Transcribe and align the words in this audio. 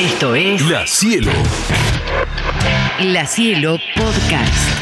Esto 0.00 0.34
es 0.34 0.68
La 0.70 0.86
Cielo. 0.86 1.30
La 3.04 3.26
Cielo 3.26 3.76
Podcast. 3.94 4.80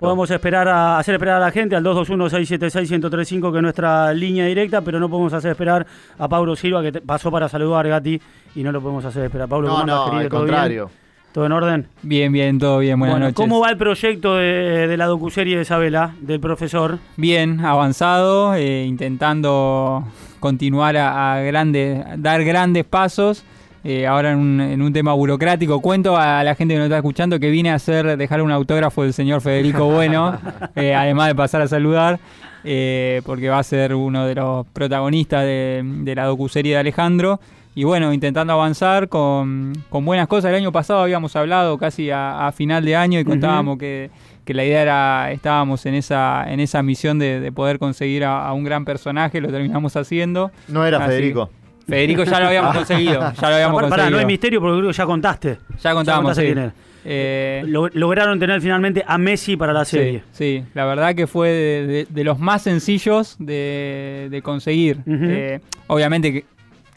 Podemos 0.00 0.30
esperar 0.30 0.68
a, 0.68 0.98
hacer 0.98 1.14
esperar 1.14 1.36
a 1.36 1.40
la 1.46 1.50
gente 1.50 1.74
al 1.76 1.84
221-676-1035, 1.84 3.50
que 3.52 3.58
es 3.58 3.62
nuestra 3.62 4.12
línea 4.14 4.46
directa, 4.46 4.80
pero 4.80 4.98
no 5.00 5.08
podemos 5.08 5.32
hacer 5.32 5.50
esperar 5.52 5.86
a 6.18 6.28
Pablo 6.28 6.54
Silva, 6.56 6.82
que 6.82 6.92
te- 6.92 7.00
pasó 7.00 7.30
para 7.30 7.48
saludar, 7.48 7.86
Gati, 7.88 8.20
y 8.54 8.62
no 8.62 8.70
lo 8.72 8.80
podemos 8.80 9.04
hacer 9.04 9.24
esperar. 9.24 9.48
Pablo, 9.48 9.68
No, 9.68 9.74
¿cómo 9.74 9.82
andas, 9.82 9.96
no, 9.96 10.04
querido? 10.06 10.20
al 10.22 10.28
¿Todo 10.28 10.40
bien? 10.44 10.48
contrario. 10.54 10.90
¿Todo 11.32 11.46
en 11.46 11.52
orden? 11.52 11.86
Bien, 12.02 12.32
bien, 12.32 12.58
todo 12.58 12.78
bien, 12.78 12.98
buenas 12.98 13.14
Bueno, 13.14 13.26
noches. 13.26 13.36
¿Cómo 13.36 13.60
va 13.60 13.70
el 13.70 13.76
proyecto 13.76 14.36
de, 14.36 14.88
de 14.88 14.96
la 14.96 15.06
docuserie 15.06 15.56
de 15.56 15.62
Isabela, 15.62 16.14
del 16.20 16.40
profesor? 16.40 16.98
Bien, 17.16 17.60
avanzado, 17.64 18.54
eh, 18.54 18.84
intentando 18.86 20.04
continuar 20.40 20.96
a, 20.96 21.34
a 21.34 21.40
grandes, 21.42 22.02
dar 22.16 22.42
grandes 22.44 22.84
pasos. 22.84 23.44
Eh, 23.84 24.06
ahora 24.06 24.32
en 24.32 24.38
un, 24.38 24.60
en 24.60 24.82
un 24.82 24.92
tema 24.92 25.12
burocrático, 25.12 25.80
cuento 25.80 26.16
a 26.16 26.42
la 26.42 26.54
gente 26.54 26.74
que 26.74 26.78
nos 26.78 26.86
está 26.86 26.96
escuchando 26.96 27.38
que 27.38 27.48
vine 27.50 27.70
a 27.70 27.74
hacer 27.74 28.16
dejar 28.16 28.42
un 28.42 28.50
autógrafo 28.50 29.02
del 29.04 29.12
señor 29.12 29.40
Federico 29.40 29.86
Bueno, 29.92 30.36
eh, 30.74 30.94
además 30.94 31.28
de 31.28 31.34
pasar 31.34 31.62
a 31.62 31.68
saludar, 31.68 32.18
eh, 32.64 33.22
porque 33.24 33.48
va 33.48 33.58
a 33.60 33.62
ser 33.62 33.94
uno 33.94 34.26
de 34.26 34.34
los 34.34 34.66
protagonistas 34.68 35.42
de, 35.44 35.82
de 35.84 36.14
la 36.14 36.24
docuserie 36.24 36.72
de 36.72 36.78
Alejandro. 36.78 37.40
Y 37.74 37.84
bueno, 37.84 38.12
intentando 38.12 38.52
avanzar 38.52 39.08
con, 39.08 39.72
con 39.88 40.04
buenas 40.04 40.26
cosas. 40.26 40.48
El 40.50 40.56
año 40.56 40.72
pasado 40.72 41.00
habíamos 41.00 41.36
hablado 41.36 41.78
casi 41.78 42.10
a, 42.10 42.48
a 42.48 42.52
final 42.52 42.84
de 42.84 42.96
año 42.96 43.20
y 43.20 43.24
contábamos 43.24 43.78
que, 43.78 44.10
que 44.44 44.52
la 44.52 44.64
idea 44.64 44.82
era, 44.82 45.30
estábamos 45.30 45.86
en 45.86 45.94
esa, 45.94 46.44
en 46.52 46.58
esa 46.58 46.82
misión 46.82 47.20
de, 47.20 47.38
de 47.38 47.52
poder 47.52 47.78
conseguir 47.78 48.24
a, 48.24 48.44
a 48.48 48.52
un 48.52 48.64
gran 48.64 48.84
personaje, 48.84 49.40
lo 49.40 49.48
terminamos 49.48 49.94
haciendo. 49.94 50.50
No 50.66 50.84
era 50.84 50.98
Así- 50.98 51.06
Federico. 51.06 51.50
Federico 51.88 52.24
ya 52.24 52.40
lo 52.40 52.46
habíamos 52.48 52.76
conseguido, 52.76 53.32
ya 53.34 53.48
lo 53.48 53.54
habíamos 53.54 53.74
Pará, 53.76 53.88
conseguido. 53.88 54.10
no 54.10 54.18
hay 54.18 54.26
misterio 54.26 54.60
porque 54.60 54.78
creo 54.78 54.90
que 54.90 54.96
ya 54.96 55.06
contaste. 55.06 55.58
ya 55.82 55.94
contábamos, 55.94 56.36
contaste 56.36 56.64
sí. 56.64 56.70
Eh, 57.10 57.62
Lo- 57.66 57.88
lograron 57.94 58.38
tener 58.38 58.60
finalmente 58.60 59.02
a 59.06 59.16
Messi 59.16 59.56
para 59.56 59.72
la 59.72 59.84
serie. 59.84 60.22
Sí, 60.32 60.60
sí, 60.60 60.64
la 60.74 60.84
verdad 60.84 61.14
que 61.14 61.26
fue 61.26 61.48
de, 61.48 61.86
de- 61.86 62.06
de 62.10 62.24
los 62.24 62.38
más 62.38 62.62
sencillos 62.62 63.36
de, 63.38 64.28
de 64.30 64.42
conseguir. 64.42 64.98
Eh, 65.06 65.60
obviamente 65.86 66.32
que 66.32 66.44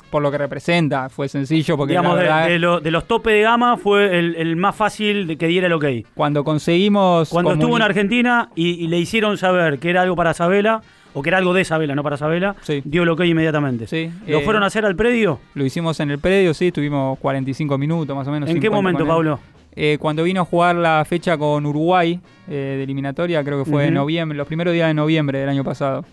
por 0.09 0.21
lo 0.21 0.29
que 0.29 0.37
representa 0.37 1.07
fue 1.07 1.29
sencillo 1.29 1.77
porque 1.77 1.91
Digamos, 1.91 2.15
la 2.15 2.21
de, 2.21 2.23
verdad, 2.27 2.47
de 2.49 2.59
lo- 2.59 2.79
de 2.81 2.91
los 2.91 3.07
tope 3.07 3.31
de 3.31 3.41
gama 3.43 3.77
fue 3.77 4.19
el, 4.19 4.35
el 4.35 4.57
más 4.57 4.75
fácil 4.75 5.25
de 5.27 5.37
que 5.37 5.47
diera 5.47 5.67
el 5.67 5.73
ok. 5.73 5.85
cuando 6.15 6.43
conseguimos 6.43 7.29
Cuando 7.29 7.53
estuvo 7.53 7.77
en 7.77 7.83
Argentina 7.83 8.49
y, 8.53 8.71
y 8.83 8.87
le 8.87 8.97
hicieron 8.97 9.37
saber 9.37 9.79
que 9.79 9.89
era 9.89 10.01
algo 10.01 10.17
para 10.17 10.33
Sabela, 10.33 10.81
o 11.13 11.21
que 11.21 11.29
era 11.29 11.37
algo 11.37 11.53
de 11.53 11.63
Sabela, 11.65 11.95
no 11.95 12.03
para 12.03 12.17
Sabela, 12.17 12.55
Sí. 12.61 12.81
dio 12.85 13.03
el 13.03 13.09
ok 13.09 13.21
inmediatamente. 13.25 13.87
Sí, 13.87 14.11
¿Lo 14.27 14.39
eh, 14.39 14.41
fueron 14.43 14.63
a 14.63 14.67
hacer 14.67 14.85
al 14.85 14.95
predio? 14.95 15.39
Lo 15.53 15.65
hicimos 15.65 15.99
en 15.99 16.11
el 16.11 16.19
predio, 16.19 16.53
sí, 16.53 16.67
estuvimos 16.67 17.17
45 17.19 17.77
minutos 17.77 18.15
más 18.15 18.27
o 18.27 18.31
menos. 18.31 18.49
¿En 18.49 18.55
qué 18.55 18.67
50 18.67 18.75
momento. 18.75 19.07
Pablo? 19.07 19.39
Eh, 19.75 19.97
cuando 20.01 20.23
vino 20.23 20.41
a 20.41 20.45
jugar 20.45 20.75
la 20.75 21.03
fecha 21.05 21.37
con 21.37 21.65
Uruguay 21.65 22.19
eh, 22.49 22.51
de 22.77 22.83
eliminatoria, 22.83 23.43
creo 23.43 23.63
que 23.63 23.69
fue 23.69 23.87
en 23.87 23.93
noviembre, 23.93 24.37
los 24.37 24.47
primeros 24.47 24.73
días 24.73 24.87
de 24.89 24.93
noviembre 24.93 25.39
del 25.39 25.49
año 25.49 25.63
pasado. 25.63 26.03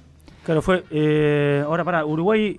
Claro, 0.45 0.63
fue. 0.63 0.85
eh, 0.91 1.63
ahora, 1.65 1.85
para 1.85 2.05
Uruguay. 2.07 2.57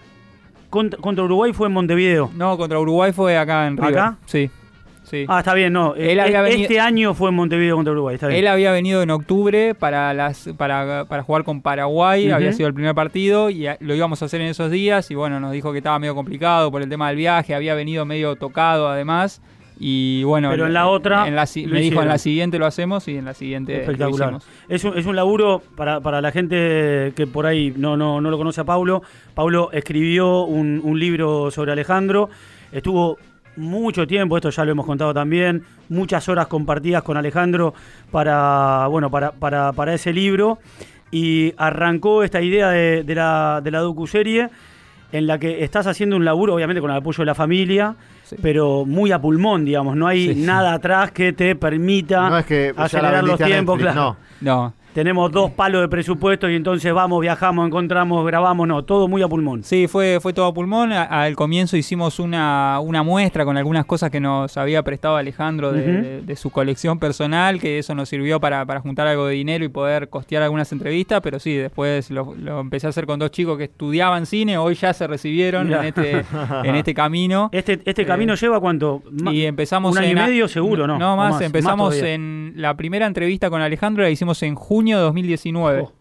Contra, 0.70 1.00
contra 1.00 1.24
Uruguay 1.24 1.52
fue 1.52 1.68
en 1.68 1.74
Montevideo. 1.74 2.30
No, 2.36 2.56
contra 2.56 2.80
Uruguay 2.80 3.12
fue 3.12 3.36
acá 3.38 3.66
en 3.66 3.76
River. 3.78 3.98
¿Acá? 3.98 4.18
Sí, 4.26 4.52
sí. 5.10 5.26
Ah, 5.28 5.40
está 5.40 5.54
bien, 5.54 5.74
no. 5.74 5.96
Él 5.96 6.18
eh, 6.18 6.22
había 6.22 6.48
este 6.48 6.62
venido- 6.62 6.84
año 6.84 7.14
fue 7.14 7.30
en 7.30 7.36
Montevideo 7.36 7.76
contra 7.76 7.92
Uruguay, 7.92 8.16
está 8.16 8.28
bien. 8.28 8.40
Él 8.40 8.48
había 8.48 8.72
venido 8.72 9.02
en 9.02 9.10
octubre 9.12 9.76
para 9.76 10.14
las 10.14 10.50
para, 10.58 11.06
para 11.06 11.24
jugar 11.24 11.44
con 11.44 11.62
Paraguay, 11.62 12.30
había 12.32 12.54
sido 12.54 12.68
el 12.68 12.74
primer 12.74 12.96
partido 12.96 13.50
y 13.50 13.68
lo 13.80 13.96
íbamos 13.96 14.22
a 14.22 14.26
hacer 14.26 14.42
en 14.42 14.48
esos 14.48 14.72
días 14.72 15.10
y 15.12 15.16
bueno, 15.16 15.40
nos 15.40 15.52
dijo 15.52 15.72
que 15.72 15.80
estaba 15.80 16.00
medio 16.00 16.16
complicado 16.16 16.72
por 16.72 16.82
el 16.82 16.90
tema 16.90 17.08
del 17.10 17.18
viaje, 17.18 17.54
había 17.56 17.74
venido 17.76 18.06
medio 18.06 18.36
tocado 18.36 18.88
además 18.88 19.42
y 19.82 20.24
bueno, 20.24 20.50
Pero 20.50 20.66
en 20.66 20.74
la 20.74 20.88
otra 20.88 21.26
en 21.26 21.36
la 21.38 21.46
lo 21.46 21.68
me 21.74 21.80
dijo 21.80 22.02
en 22.02 22.10
la 22.10 22.18
siguiente 22.18 22.60
lo 22.60 22.66
hacemos 22.66 23.08
y 23.08 23.16
en 23.16 23.24
la 23.24 23.34
siguiente 23.34 23.76
lo 23.76 23.80
Espectacular. 23.84 24.28
hicimos. 24.28 24.48
Es 24.68 24.84
un, 24.84 24.98
es 24.98 25.06
un 25.06 25.16
laburo 25.16 25.62
para, 25.78 26.02
para 26.02 26.20
la 26.20 26.32
gente 26.34 27.14
que 27.16 27.26
por 27.32 27.46
ahí 27.46 27.74
no, 27.78 27.96
no, 27.96 28.20
no 28.20 28.30
lo 28.30 28.38
conoce 28.38 28.60
a 28.60 28.66
Pablo. 28.66 29.02
Pablo 29.36 29.70
escribió 29.72 30.44
un, 30.44 30.82
un 30.84 31.00
libro 31.00 31.50
sobre 31.50 31.72
Alejandro. 31.72 32.30
Estuvo 32.74 33.18
mucho 33.60 34.08
tiempo, 34.08 34.38
esto 34.38 34.50
ya 34.50 34.66
lo 34.66 34.72
hemos 34.72 34.86
contado 34.86 35.14
también, 35.14 35.64
muchas 35.90 36.28
horas 36.30 36.48
compartidas 36.48 37.04
con 37.04 37.18
Alejandro 37.18 37.74
para, 38.12 38.88
bueno, 38.88 39.10
para, 39.12 39.32
para, 39.32 39.72
para 39.74 39.94
ese 39.94 40.14
libro. 40.14 40.60
Y 41.12 41.54
arrancó 41.58 42.24
esta 42.24 42.42
idea 42.42 42.70
de, 42.70 43.04
de 43.04 43.16
la, 43.16 43.62
de 43.64 43.72
la 43.72 43.80
docuserie 43.80 44.50
en 45.12 45.26
la 45.26 45.40
que 45.40 45.64
estás 45.64 45.88
haciendo 45.88 46.16
un 46.16 46.24
laburo, 46.24 46.54
obviamente 46.54 46.82
con 46.82 46.92
el 46.92 46.98
apoyo 46.98 47.22
de 47.22 47.26
la 47.26 47.36
familia, 47.36 47.96
Sí. 48.24 48.36
pero 48.44 48.86
muy 48.86 49.12
a 49.12 49.20
pulmón, 49.20 49.66
digamos. 49.66 49.96
No 49.96 50.06
hay 50.06 50.36
Sí. 50.36 50.42
nada 50.42 50.74
atrás 50.74 51.10
que 51.12 51.34
te 51.34 51.56
permita 51.56 52.30
No 52.30 52.38
es 52.38 52.46
que 52.46 52.72
acelerar 52.78 53.24
los 53.24 53.40
tiempos. 53.40 53.80
Claro. 53.80 53.96
no. 53.96 54.18
No, 54.42 54.74
Tenemos 54.94 55.32
dos 55.32 55.52
palos 55.52 55.82
de 55.82 55.88
presupuesto 55.88 56.50
y 56.50 56.56
entonces 56.56 56.92
vamos, 56.94 57.22
viajamos, 57.22 57.68
encontramos, 57.68 58.26
grabamos, 58.26 58.68
no, 58.68 58.84
todo 58.84 59.08
muy 59.08 59.22
a 59.22 59.28
pulmón. 59.28 59.64
Sí, 59.64 59.88
fue, 59.88 60.18
fue 60.20 60.34
todo 60.34 60.48
a 60.48 60.54
pulmón. 60.54 60.92
A- 60.92 61.04
al 61.04 61.36
comienzo 61.36 61.78
hicimos 61.78 62.20
una, 62.20 62.80
una 62.82 63.04
muestra 63.04 63.46
con 63.46 63.56
algunas 63.56 63.86
cosas 63.86 64.10
que 64.10 64.20
nos 64.20 64.58
había 64.58 64.82
prestado 64.84 65.16
Alejandro 65.16 65.72
de, 65.72 65.80
Ujú. 65.82 65.92
de- 65.92 66.22
de 66.24 66.36
su 66.36 66.50
colección 66.50 66.98
personal, 67.00 67.60
que 67.60 67.78
eso 67.80 67.94
nos 67.94 68.10
sirvió 68.10 68.40
para, 68.40 68.66
para 68.66 68.82
juntar 68.82 69.08
algo 69.08 69.28
de 69.28 69.36
dinero 69.36 69.64
y 69.64 69.70
poder 69.70 70.10
costear 70.10 70.42
algunas 70.44 70.72
entrevistas, 70.72 71.22
pero 71.22 71.40
sí, 71.40 71.54
después 71.56 72.10
lo, 72.10 72.34
lo 72.36 72.60
empecé 72.60 72.88
a 72.88 72.90
hacer 72.90 73.06
con 73.06 73.20
dos 73.20 73.30
chicos 73.32 73.58
que 73.60 73.66
estudiaban 73.66 74.26
cine, 74.26 74.58
hoy 74.58 74.74
ya 74.74 74.92
se 74.94 75.06
recibieron 75.06 75.68
Mirá. 75.68 75.82
en 75.82 75.86
este, 75.88 76.26
en 76.64 76.76
este 76.76 76.94
camino. 76.94 77.50
Este, 77.60 77.80
este 77.86 78.06
camino 78.06 78.36
lleva 78.36 78.60
cuánto? 78.60 79.04
Y 79.32 79.44
empezamos 79.44 79.92
un 79.92 79.98
año 80.00 80.08
en 80.12 80.18
y 80.18 80.22
medio 80.22 80.48
seguro, 80.48 80.88
¿no? 80.88 80.98
No, 80.98 81.18
más, 81.18 81.34
más, 81.34 81.42
empezamos 81.42 81.90
más 81.96 82.04
en 82.04 82.54
la 82.56 82.76
primera 82.76 83.06
entrevista 83.06 83.50
con 83.50 83.62
Alejandro 83.62 84.04
la 84.04 84.10
hicimos 84.10 84.42
en 84.44 84.56
junio 84.80 84.98
de 84.98 85.04
2019. 85.04 85.82
Oh. 85.82 85.92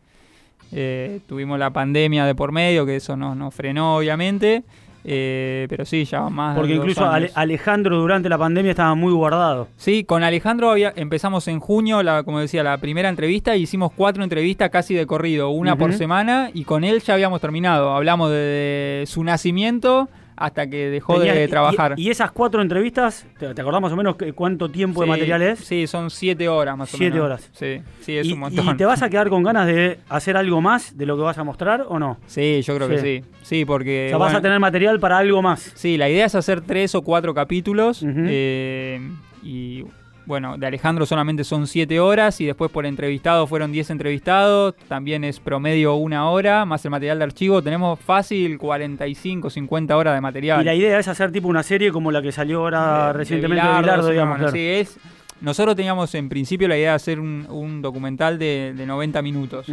Eh, 0.71 1.21
tuvimos 1.27 1.59
la 1.59 1.71
pandemia 1.71 2.25
de 2.27 2.35
por 2.37 2.53
medio, 2.53 2.87
que 2.87 2.95
eso 2.97 3.17
nos, 3.17 3.37
nos 3.37 3.53
frenó 3.53 3.97
obviamente. 3.97 4.63
Eh, 5.05 5.67
pero 5.69 5.85
sí, 5.85 6.05
ya 6.05 6.29
más 6.29 6.55
Porque 6.57 6.75
incluso 6.75 7.09
años. 7.09 7.33
Alejandro 7.35 7.99
durante 7.99 8.29
la 8.29 8.39
pandemia 8.39 8.71
estaba 8.71 8.95
muy 8.95 9.13
guardado. 9.13 9.67
Sí, 9.77 10.05
con 10.05 10.23
Alejandro 10.23 10.71
había, 10.71 10.93
empezamos 10.95 11.49
en 11.49 11.59
junio, 11.59 12.05
la, 12.05 12.23
como 12.23 12.39
decía, 12.39 12.63
la 12.63 12.79
primera 12.79 13.09
entrevista. 13.09 13.57
y 13.57 13.63
Hicimos 13.63 13.91
cuatro 13.97 14.23
entrevistas 14.23 14.71
casi 14.71 14.95
de 14.95 15.07
corrido, 15.07 15.51
una 15.51 15.77
por 15.77 15.93
semana, 15.93 16.51
y 16.55 16.63
con 16.65 16.85
él 16.85 17.01
ya 17.01 17.15
habíamos 17.15 17.41
terminado. 17.41 17.97
Hablamos 17.97 18.31
de, 18.31 18.37
de 18.37 19.05
su 19.07 19.25
nacimiento 19.25 20.09
hasta 20.39 20.69
que 20.69 20.89
dejó 20.91 21.15
Tenía- 21.19 21.35
de 21.35 21.49
trabajar. 21.49 21.95
Y, 21.97 22.09
y 22.09 22.11
esas 22.11 22.31
cuatro 22.33 22.63
entrevistas, 22.63 23.27
¿te, 23.39 23.53
te 23.55 23.61
acordás 23.61 23.81
más 23.83 23.93
o 23.93 23.97
menos 23.97 24.17
cuánto 24.35 24.69
tiempo 24.71 25.01
de 25.03 25.07
material 25.09 25.43
es? 25.43 25.59
Sí, 25.61 25.87
son 25.87 26.11
siete 26.11 26.49
horas 26.49 26.77
más 26.77 26.93
o 26.95 26.97
Siete 26.97 27.15
menos. 27.15 27.27
horas. 27.27 27.51
Sí, 27.53 27.81
sí, 28.01 28.17
es 28.19 28.27
y, 28.27 28.33
un 28.33 28.41
montón. 28.41 28.67
¿Y 28.69 28.77
te 28.77 28.85
vas 28.85 29.03
a 29.03 29.11
quedar 29.11 29.29
con 29.29 29.43
ganas 29.43 29.67
de 29.67 29.99
hacer 30.09 30.37
algo 30.37 30.61
más 30.61 30.97
de 30.97 31.07
lo 31.07 31.17
que 31.17 31.23
vas 31.23 31.39
a 31.39 31.45
mostrar 31.45 31.85
o 31.89 31.99
no? 31.99 32.19
Sí, 32.27 32.63
yo 32.63 32.77
creo 32.77 32.89
Sí. 32.89 32.95
que 32.95 33.01
sí. 33.01 33.25
Sí, 33.43 33.65
porque. 33.65 34.07
O 34.07 34.09
sea, 34.11 34.19
vas 34.19 34.35
a 34.35 34.41
tener 34.41 34.59
material 34.61 35.01
para 35.01 35.19
algo 35.19 35.43
más. 35.43 35.73
Sí, 35.75 35.97
la 35.97 36.09
idea 36.09 36.27
es 36.27 36.35
hacer 36.35 36.61
tres 36.61 36.95
o 36.95 37.03
cuatro 37.03 37.35
capítulos. 37.35 38.05
Eh, 38.05 39.01
y 39.43 39.85
bueno, 40.29 40.57
de 40.59 40.67
Alejandro 40.67 41.07
solamente 41.07 41.43
son 41.43 41.67
siete 41.67 41.99
horas. 41.99 42.41
Y 42.41 42.47
después 42.47 42.71
por 42.71 42.87
entrevistado 42.87 43.47
fueron 43.49 43.73
10 43.73 43.91
entrevistados. 43.91 44.77
También 44.87 45.25
es 45.25 45.41
promedio 45.41 45.95
una 45.95 46.29
hora, 46.31 46.65
más 46.65 46.85
el 46.85 46.91
material 46.93 47.19
de 47.19 47.25
archivo. 47.25 47.63
Tenemos 47.63 47.99
fácil 47.99 48.59
45, 48.59 49.51
50 49.51 49.97
horas 49.97 50.15
de 50.15 50.21
material. 50.21 50.61
Y 50.61 50.65
la 50.65 50.75
idea 50.75 50.99
es 50.99 51.09
hacer 51.09 51.33
tipo 51.33 51.49
una 51.49 51.63
serie 51.63 51.91
como 51.91 52.13
la 52.13 52.23
que 52.23 52.31
salió 52.31 52.61
ahora 52.61 53.07
De- 53.09 53.13
recientemente 53.15 53.67
de 53.67 53.79
Bilardo, 53.81 54.09
digamos. 54.11 54.37
claro. 54.39 54.53
sí, 54.53 54.61
es, 54.61 54.99
nosotros 55.41 55.77
teníamos 55.77 56.15
en 56.15 56.29
principio 56.29 56.67
la 56.69 56.77
idea 56.77 56.91
de 56.91 56.97
hacer 56.97 57.21
un, 57.21 57.47
un 57.49 57.81
documental 57.83 58.39
de, 58.39 58.73
de 58.77 58.87
90 58.87 59.23
minutos. 59.23 59.67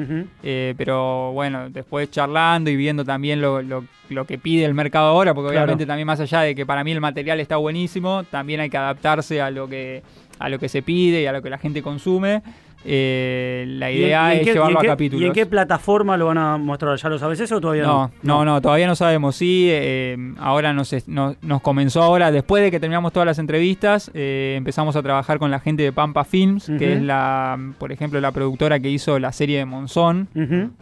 Eh, 0.43 0.73
pero 0.77 1.31
bueno, 1.33 1.69
después 1.69 2.11
charlando 2.11 2.69
y 2.69 2.75
viendo 2.75 3.03
también 3.03 3.41
lo, 3.41 3.61
lo- 3.61 3.83
lo 4.09 4.25
que 4.25 4.37
pide 4.37 4.65
el 4.65 4.75
mercado 4.75 5.07
ahora, 5.07 5.33
porque 5.33 5.49
Claro. 5.49 5.63
obviamente 5.65 5.87
también 5.87 6.05
más 6.05 6.19
allá 6.19 6.41
de 6.41 6.53
que 6.53 6.63
para 6.65 6.83
mí 6.83 6.91
el 6.91 7.01
material 7.01 7.39
está 7.39 7.57
buenísimo, 7.57 8.23
también 8.25 8.59
hay 8.59 8.69
que 8.69 8.77
adaptarse 8.77 9.41
a 9.41 9.49
lo 9.49 9.67
que, 9.67 10.03
a 10.37 10.47
lo 10.49 10.59
que 10.59 10.69
se 10.69 10.83
pide 10.83 11.23
y 11.23 11.25
a 11.25 11.31
lo 11.31 11.41
que 11.41 11.49
la 11.49 11.57
gente 11.57 11.81
consume. 11.81 12.43
Eh, 12.87 13.65
la 13.67 13.91
¿Y 13.91 13.95
en- 13.97 14.01
idea 14.03 14.33
en 14.33 14.39
es 14.39 14.45
qué- 14.47 14.53
llevarlo 14.53 14.79
a 14.79 14.83
capítulos. 14.83 15.23
¿Y 15.23 15.25
en 15.27 15.33
qué 15.33 15.45
plataforma 15.45 16.15
lo 16.17 16.27
van 16.27 16.37
a 16.37 16.57
mostrar? 16.57 16.95
¿Ya 16.97 17.09
lo 17.09 17.17
sabes 17.17 17.39
eso 17.39 17.57
o 17.57 17.61
todavía 17.61 17.83
no? 17.83 18.11
No, 18.21 18.43
no, 18.43 18.45
no, 18.45 18.61
todavía 18.61 18.87
no 18.87 18.95
sabemos. 18.95 19.35
Sí, 19.35 19.67
eh, 19.71 20.15
ahora 20.39 20.71
nos, 20.73 20.93
nos, 21.07 21.35
nos 21.43 21.61
comenzó 21.61 22.03
ahora, 22.03 22.31
después 22.31 22.63
de 22.63 22.69
que 22.71 22.79
terminamos 22.79 23.11
todas 23.11 23.25
las 23.25 23.39
entrevistas, 23.39 24.11
eh, 24.13 24.53
empezamos 24.57 24.95
a 24.95 25.01
trabajar 25.03 25.39
con 25.39 25.49
la 25.51 25.59
gente 25.59 25.83
de 25.83 25.91
Pampa 25.91 26.23
Films, 26.23 26.71
que 26.77 26.93
es 26.93 27.01
la, 27.01 27.57
por 27.79 27.91
ejemplo, 27.91 28.21
la 28.21 28.31
productora 28.31 28.79
que 28.79 28.89
hizo 28.89 29.17
la 29.19 29.31
serie 29.31 29.57
de 29.57 29.65
Monzón. 29.65 30.27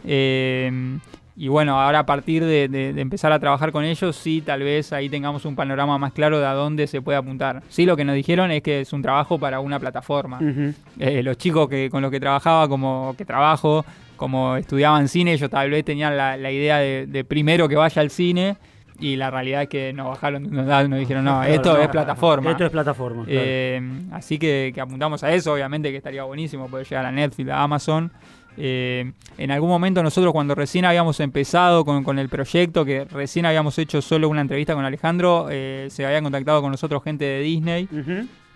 Eh, 0.04 0.98
y 1.36 1.48
bueno, 1.48 1.80
ahora 1.80 2.00
a 2.00 2.06
partir 2.06 2.44
de, 2.44 2.68
de- 2.68 2.92
de 2.92 3.00
empezar 3.00 3.32
a 3.32 3.38
trabajar 3.40 3.72
con 3.72 3.84
ellos, 3.84 4.14
sí, 4.16 4.40
tal 4.40 4.62
vez 4.62 4.92
ahí 4.92 5.08
tengamos 5.08 5.44
un 5.44 5.56
panorama 5.56 5.98
más 5.98 6.12
claro 6.12 6.38
de 6.38 6.46
a 6.46 6.52
dónde 6.52 6.86
se 6.86 7.02
puede 7.02 7.18
apuntar. 7.18 7.62
Sí, 7.68 7.86
lo 7.86 7.96
que 7.96 8.04
nos 8.04 8.14
dijeron 8.14 8.50
es 8.50 8.62
que 8.62 8.82
es 8.82 8.92
un 8.92 9.02
trabajo 9.02 9.38
para 9.38 9.60
una 9.60 9.80
plataforma. 9.80 10.38
Eh, 10.98 11.22
los 11.22 11.36
chicos 11.36 11.68
que, 11.68 11.88
con 11.90 12.02
los 12.02 12.10
que 12.10 12.20
trabajaba, 12.20 12.68
como 12.68 13.14
que 13.18 13.24
trabajo, 13.24 13.84
como 14.16 14.56
estudiaban 14.56 15.08
cine, 15.08 15.32
ellos 15.32 15.50
tal 15.50 15.70
vez 15.70 15.84
tenían 15.84 16.16
la, 16.16 16.36
la 16.36 16.50
idea 16.52 16.78
de, 16.78 17.06
de 17.08 17.24
primero 17.24 17.68
que 17.68 17.74
vaya 17.76 18.00
al 18.00 18.10
cine 18.10 18.56
Y 19.00 19.16
la 19.16 19.28
realidad 19.28 19.62
es 19.62 19.68
que 19.68 19.92
nos 19.92 20.06
bajaron, 20.06 20.44
nos, 20.48 21.00
dijeron, 21.00 21.24
no, 21.24 21.42
esto 21.42 21.76
es 21.80 21.88
plataforma. 21.88 22.52
Esto 22.52 22.64
es 22.64 22.70
plataforma. 22.70 23.24
claro. 23.24 23.40
Eh, 23.44 23.82
así 24.12 24.38
que, 24.38 24.70
que 24.72 24.80
apuntamos 24.80 25.24
a 25.24 25.32
eso, 25.32 25.52
obviamente 25.52 25.90
que 25.90 25.96
estaría 25.96 26.22
buenísimo 26.22 26.68
poder 26.68 26.86
llegar 26.86 27.04
a 27.04 27.10
Netflix, 27.10 27.50
a 27.50 27.60
Amazon. 27.64 28.12
Eh, 28.56 29.12
en 29.38 29.50
algún 29.50 29.68
momento 29.68 30.02
nosotros 30.02 30.32
cuando 30.32 30.54
recién 30.54 30.84
habíamos 30.84 31.18
empezado 31.20 31.84
con, 31.84 32.04
con 32.04 32.18
el 32.18 32.28
proyecto, 32.28 32.84
que 32.84 33.04
recién 33.04 33.46
habíamos 33.46 33.78
hecho 33.78 34.00
solo 34.00 34.28
una 34.28 34.40
entrevista 34.40 34.74
con 34.74 34.84
Alejandro, 34.84 35.48
eh, 35.50 35.88
se 35.90 36.06
había 36.06 36.22
contactado 36.22 36.62
con 36.62 36.70
nosotros 36.70 37.02
gente 37.02 37.24
de 37.24 37.40
Disney. 37.40 37.88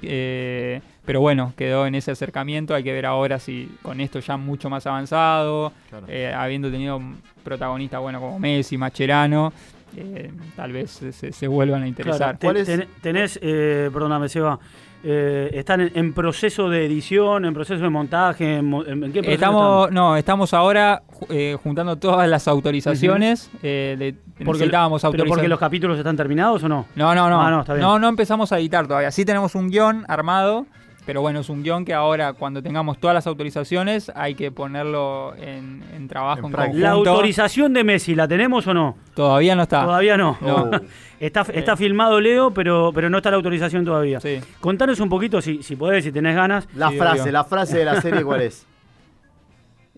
Eh, 0.03 0.81
pero 1.05 1.21
bueno, 1.21 1.53
quedó 1.57 1.87
en 1.87 1.95
ese 1.95 2.11
acercamiento. 2.13 2.75
Hay 2.75 2.85
que 2.85 2.93
ver 2.93 3.07
ahora 3.07 3.39
si 3.39 3.69
con 3.83 4.01
esto 4.01 4.21
ya 4.21 4.37
mucho 4.37 4.71
más 4.71 4.87
avanzado, 4.87 5.73
Claro. 5.89 6.07
eh, 6.09 6.33
habiendo 6.33 6.71
tenido 6.71 7.01
protagonistas 7.43 8.01
bueno, 8.01 8.21
como 8.21 8.39
Messi, 8.39 8.77
Macherano, 8.77 9.53
eh, 9.97 10.31
tal 10.57 10.73
vez 10.73 11.01
se, 11.13 11.47
vuelvan 11.49 11.83
a 11.83 11.87
Claro, 11.87 11.89
interesar. 11.89 12.39
te- 12.39 12.47
¿Cuál 12.47 12.57
es? 12.59 12.67
ten- 12.67 12.87
tenés, 13.01 13.39
eh, 13.43 13.91
perdóname, 13.93 14.29
Seba, 14.29 14.59
eh, 15.05 15.51
están 15.55 15.81
en, 15.81 15.93
en 15.95 16.13
proceso 16.13 16.69
de 16.69 16.85
edición, 16.85 17.45
en 17.45 17.55
proceso 17.55 17.83
de 17.83 17.89
montaje, 17.91 18.57
en, 18.57 18.65
mo- 18.67 18.85
en- 18.85 19.05
¿en 19.05 19.13
qué 19.13 19.21
proceso 19.21 19.33
Estamos, 19.35 19.93
no, 19.93 20.17
estamos 20.17 20.53
ahora 20.55 21.03
eh, 21.31 21.57
juntando 21.63 21.97
todas 21.97 22.29
las 22.29 22.49
autorizaciones. 22.49 23.51
eh, 23.63 23.97
de-? 23.99 24.15
Porque, 24.45 24.61
necesitábamos 24.61 25.03
¿Pero 25.11 25.25
porque 25.27 25.49
los 25.49 25.59
capítulos 25.59 25.99
están 25.99 26.17
terminados 26.17 26.63
o 26.65 26.69
no? 26.69 26.87
No, 26.95 27.15
no, 27.15 27.29
no. 27.29 27.41
Ah, 27.41 27.51
no, 27.51 27.61
está 27.61 27.75
bien. 27.75 27.83
no, 27.83 27.99
no 27.99 28.09
empezamos 28.09 28.53
a 28.53 28.59
editar 28.59 28.87
todavía. 28.87 29.11
Sí 29.11 29.25
tenemos 29.25 29.55
un 29.57 29.69
guion 29.69 30.05
armado, 30.09 30.67
pero 31.09 31.23
bueno, 31.23 31.41
es 31.41 31.49
un 31.49 31.63
guion 31.63 31.87
que 31.87 31.95
ahora 31.95 32.35
cuando 32.35 32.63
tengamos 32.63 32.99
todas 32.99 33.15
las 33.15 33.27
autorizaciones 33.27 34.13
hay 34.15 34.35
que 34.35 34.53
ponerlo 34.53 35.35
en, 35.39 35.83
en 35.97 36.07
trabajo 36.07 36.49
En 36.49 36.61
en. 36.61 36.83
¿La 36.83 36.91
autorización 36.91 37.73
de 37.73 37.83
Messi 37.83 38.15
la 38.15 38.29
tenemos 38.29 38.67
o 38.67 38.75
no? 38.75 38.95
Todavía 39.15 39.57
no 39.57 39.63
está. 39.63 39.85
Todavía 39.87 40.19
no. 40.19 40.37
No. 40.43 40.71
está, 41.19 41.47
está 41.55 41.79
filmado 41.79 42.21
Leo, 42.21 42.51
pero, 42.53 42.91
pero 42.95 43.09
no 43.09 43.17
está 43.17 43.31
la 43.31 43.39
autorización 43.39 43.87
todavía. 43.87 44.21
Sí. 44.21 44.39
Contanos 44.61 45.01
un 45.01 45.09
poquito, 45.09 45.41
si, 45.41 45.63
si 45.63 45.77
podés, 45.77 46.05
si 46.05 46.13
tenés 46.13 46.37
ganas. 46.37 46.69
La 46.75 46.91
Sí, 46.91 46.99
frase, 46.99 47.23
obvio. 47.23 47.33
la 47.33 47.45
frase 47.45 47.79
de 47.79 47.85
la 47.87 48.03
serie, 48.03 48.23
¿cuál 48.23 48.43
es? 48.43 48.67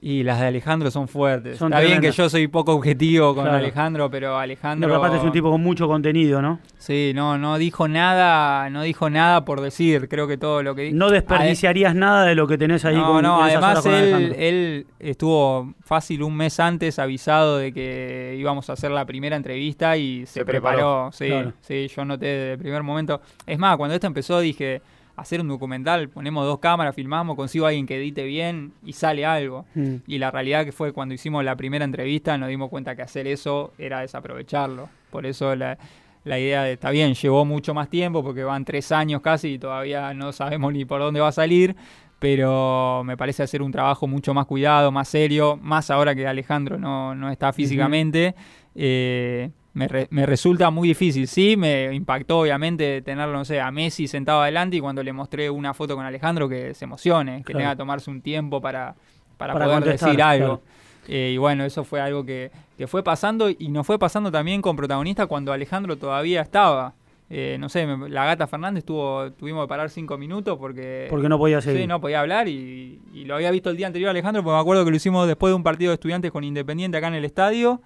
Y 0.02 0.22
las 0.22 0.40
de 0.40 0.46
Alejandro 0.46 0.90
son 0.90 1.08
fuertes. 1.08 1.58
Son 1.58 1.70
Está 1.74 1.84
bien 1.84 2.00
que 2.00 2.10
yo 2.10 2.30
soy 2.30 2.48
poco 2.48 2.72
objetivo 2.72 3.34
con 3.34 3.44
Claro. 3.44 3.58
Alejandro, 3.58 4.10
pero 4.10 4.30
No, 4.30 4.38
Alejandro. 4.38 4.88
pero 4.88 4.96
aparte 4.98 5.18
es 5.18 5.22
un 5.22 5.30
tipo 5.30 5.50
con 5.50 5.62
mucho 5.62 5.86
contenido, 5.88 6.40
¿no? 6.40 6.58
Sí, 6.78 7.12
no, 7.14 7.36
no 7.36 7.58
dijo 7.58 7.86
nada, 7.86 8.70
no 8.70 8.80
dijo 8.82 9.10
nada 9.10 9.44
por 9.44 9.60
decir. 9.60 10.08
Creo 10.08 10.26
que 10.26 10.38
todo 10.38 10.62
lo 10.62 10.74
que 10.74 10.82
dijo. 10.84 10.96
No 10.96 11.10
desperdiciarías 11.10 11.94
nada 11.94 12.24
de 12.24 12.34
lo 12.34 12.46
que 12.48 12.56
tenés 12.56 12.84
ahí 12.86 12.96
No, 12.96 13.06
con 13.08 13.22
no, 13.24 13.42
además 13.42 13.80
con 13.80 13.92
él, 13.92 14.14
Alejandro. 14.14 14.36
él 14.40 14.86
estuvo 15.00 15.74
fácil 15.84 16.22
un 16.22 16.34
mes 16.34 16.58
antes 16.60 16.98
avisado 16.98 17.58
de 17.58 17.72
que 17.74 18.36
íbamos 18.38 18.70
a 18.70 18.72
hacer 18.72 18.90
la 18.92 19.04
primera 19.04 19.36
entrevista 19.36 19.98
y 19.98 20.24
se, 20.24 20.40
Se 20.40 20.44
preparó. 20.46 20.76
preparó. 20.78 21.12
Sí, 21.12 21.26
Claro. 21.28 21.52
sí, 21.60 21.88
yo 21.94 22.04
noté 22.06 22.24
desde 22.24 22.52
el 22.52 22.58
primer 22.58 22.82
momento. 22.82 23.20
Es 23.46 23.58
más, 23.58 23.76
cuando 23.76 23.94
esto 23.94 24.06
empezó 24.06 24.40
dije, 24.40 24.80
hacer 25.20 25.40
un 25.40 25.48
documental, 25.48 26.08
ponemos 26.08 26.44
dos 26.46 26.58
cámaras, 26.58 26.94
filmamos, 26.94 27.36
consigo 27.36 27.66
a 27.66 27.68
alguien 27.68 27.86
que 27.86 27.96
edite 27.96 28.24
bien 28.24 28.72
y 28.84 28.92
sale 28.94 29.24
algo. 29.24 29.66
Mm. 29.74 29.96
Y 30.06 30.18
la 30.18 30.30
realidad 30.30 30.64
que 30.64 30.72
fue 30.72 30.92
cuando 30.92 31.14
hicimos 31.14 31.44
la 31.44 31.56
primera 31.56 31.84
entrevista 31.84 32.36
nos 32.38 32.48
dimos 32.48 32.70
cuenta 32.70 32.96
que 32.96 33.02
hacer 33.02 33.26
eso 33.26 33.72
era 33.78 34.00
desaprovecharlo. 34.00 34.88
Por 35.10 35.26
eso 35.26 35.54
la, 35.54 35.78
la 36.24 36.38
idea 36.38 36.64
de, 36.64 36.72
está 36.72 36.90
bien, 36.90 37.14
llevó 37.14 37.44
mucho 37.44 37.74
más 37.74 37.88
tiempo 37.88 38.22
porque 38.22 38.44
van 38.44 38.64
tres 38.64 38.92
años 38.92 39.20
casi 39.22 39.54
y 39.54 39.58
todavía 39.58 40.12
no 40.14 40.32
sabemos 40.32 40.72
ni 40.72 40.84
por 40.84 41.00
dónde 41.00 41.20
va 41.20 41.28
a 41.28 41.32
salir, 41.32 41.76
pero 42.20 43.02
me 43.04 43.16
parece 43.16 43.42
hacer 43.42 43.62
un 43.62 43.72
trabajo 43.72 44.06
mucho 44.06 44.32
más 44.34 44.46
cuidado, 44.46 44.92
más 44.92 45.08
serio, 45.08 45.58
más 45.60 45.90
ahora 45.90 46.14
que 46.14 46.28
Alejandro 46.28 46.78
no, 46.78 47.14
no 47.16 47.30
está 47.30 47.52
físicamente. 47.52 48.36
eh, 48.76 49.50
me, 49.72 49.86
re- 49.88 50.08
me 50.10 50.26
resulta 50.26 50.70
muy 50.70 50.88
difícil. 50.88 51.26
Sí, 51.28 51.56
me 51.56 51.92
impactó 51.94 52.40
obviamente 52.40 53.02
tenerlo, 53.02 53.32
no 53.38 53.44
sé, 53.44 53.60
a 53.60 53.70
Messi 53.70 54.06
sentado 54.08 54.42
adelante 54.42 54.76
y 54.76 54.80
cuando 54.80 55.02
le 55.02 55.12
mostré 55.12 55.48
una 55.48 55.74
foto 55.74 55.96
con 55.96 56.04
Alejandro 56.04 56.48
que 56.48 56.74
se 56.74 56.84
emocione, 56.84 57.38
que 57.38 57.44
Claro. 57.52 57.58
tenga 57.58 57.70
que 57.72 57.76
tomarse 57.78 58.10
un 58.10 58.20
tiempo 58.20 58.60
para, 58.60 58.94
para, 59.36 59.52
Para 59.54 59.64
poder 59.66 59.84
decir 59.84 60.20
algo. 60.22 60.60
claro. 60.60 60.62
Eh, 61.08 61.32
y 61.34 61.38
bueno, 61.38 61.64
eso 61.64 61.82
fue 61.84 62.00
algo 62.00 62.24
que, 62.24 62.50
que 62.76 62.86
fue 62.86 63.02
pasando 63.02 63.48
y 63.48 63.68
nos 63.68 63.86
fue 63.86 63.98
pasando 63.98 64.30
también 64.30 64.60
con 64.60 64.76
protagonista 64.76 65.26
cuando 65.26 65.52
Alejandro 65.52 65.96
todavía 65.96 66.42
estaba. 66.42 66.92
Eh, 67.32 67.56
no 67.60 67.68
sé, 67.68 67.86
me- 67.86 68.08
la 68.08 68.24
gata 68.24 68.48
Fernández 68.48 68.84
tuvo, 68.84 69.30
tuvimos 69.34 69.64
que 69.64 69.68
parar 69.68 69.88
cinco 69.88 70.18
minutos 70.18 70.58
porque, 70.58 71.06
Porque 71.08 71.28
no 71.28 71.38
podía 71.38 71.60
seguir. 71.60 71.82
sí, 71.82 71.86
no 71.86 72.00
podía 72.00 72.20
hablar 72.20 72.48
y, 72.48 73.00
y 73.14 73.24
lo 73.24 73.36
había 73.36 73.52
visto 73.52 73.70
el 73.70 73.76
día 73.76 73.86
anterior 73.86 74.10
Alejandro, 74.10 74.42
porque 74.42 74.54
me 74.56 74.60
acuerdo 74.60 74.84
que 74.84 74.90
lo 74.90 74.96
hicimos 74.96 75.28
después 75.28 75.52
de 75.52 75.54
un 75.54 75.62
partido 75.62 75.90
de 75.90 75.94
estudiantes 75.94 76.32
con 76.32 76.42
Independiente 76.42 76.98
acá 76.98 77.06
en 77.08 77.14
el 77.14 77.24
estadio. 77.24 77.80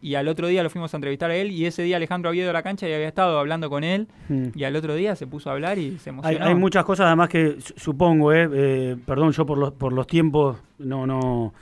Y 0.00 0.14
al 0.14 0.28
otro 0.28 0.46
día 0.46 0.62
lo 0.62 0.70
fuimos 0.70 0.94
a 0.94 0.96
entrevistar 0.96 1.30
a 1.32 1.34
él 1.36 1.50
y 1.50 1.66
ese 1.66 1.82
día 1.82 1.96
Alejandro 1.96 2.28
había 2.28 2.42
ido 2.42 2.50
a 2.50 2.52
la 2.52 2.62
cancha 2.62 2.88
y 2.88 2.92
había 2.92 3.08
estado 3.08 3.36
hablando 3.38 3.68
con 3.68 3.82
él 3.82 4.06
Mm. 4.28 4.48
y 4.54 4.62
al 4.64 4.76
otro 4.76 4.94
día 4.94 5.16
se 5.16 5.26
puso 5.26 5.50
a 5.50 5.54
hablar 5.54 5.76
y 5.78 5.98
se 5.98 6.10
emocionó. 6.10 6.44
hay 6.46 6.54
muchas 6.54 6.84
cosas 6.84 7.06
además 7.06 7.28
que 7.28 7.60
su- 7.60 7.74
supongo, 7.76 8.32
eh, 8.32 8.48
eh, 8.52 8.96
perdón 9.06 9.32
yo 9.32 9.44
por 9.44 9.58
los, 9.58 9.72
por 9.72 9.92
los 9.92 10.06
tiempos, 10.06 10.56
no, 10.78 11.04
no, 11.04 11.52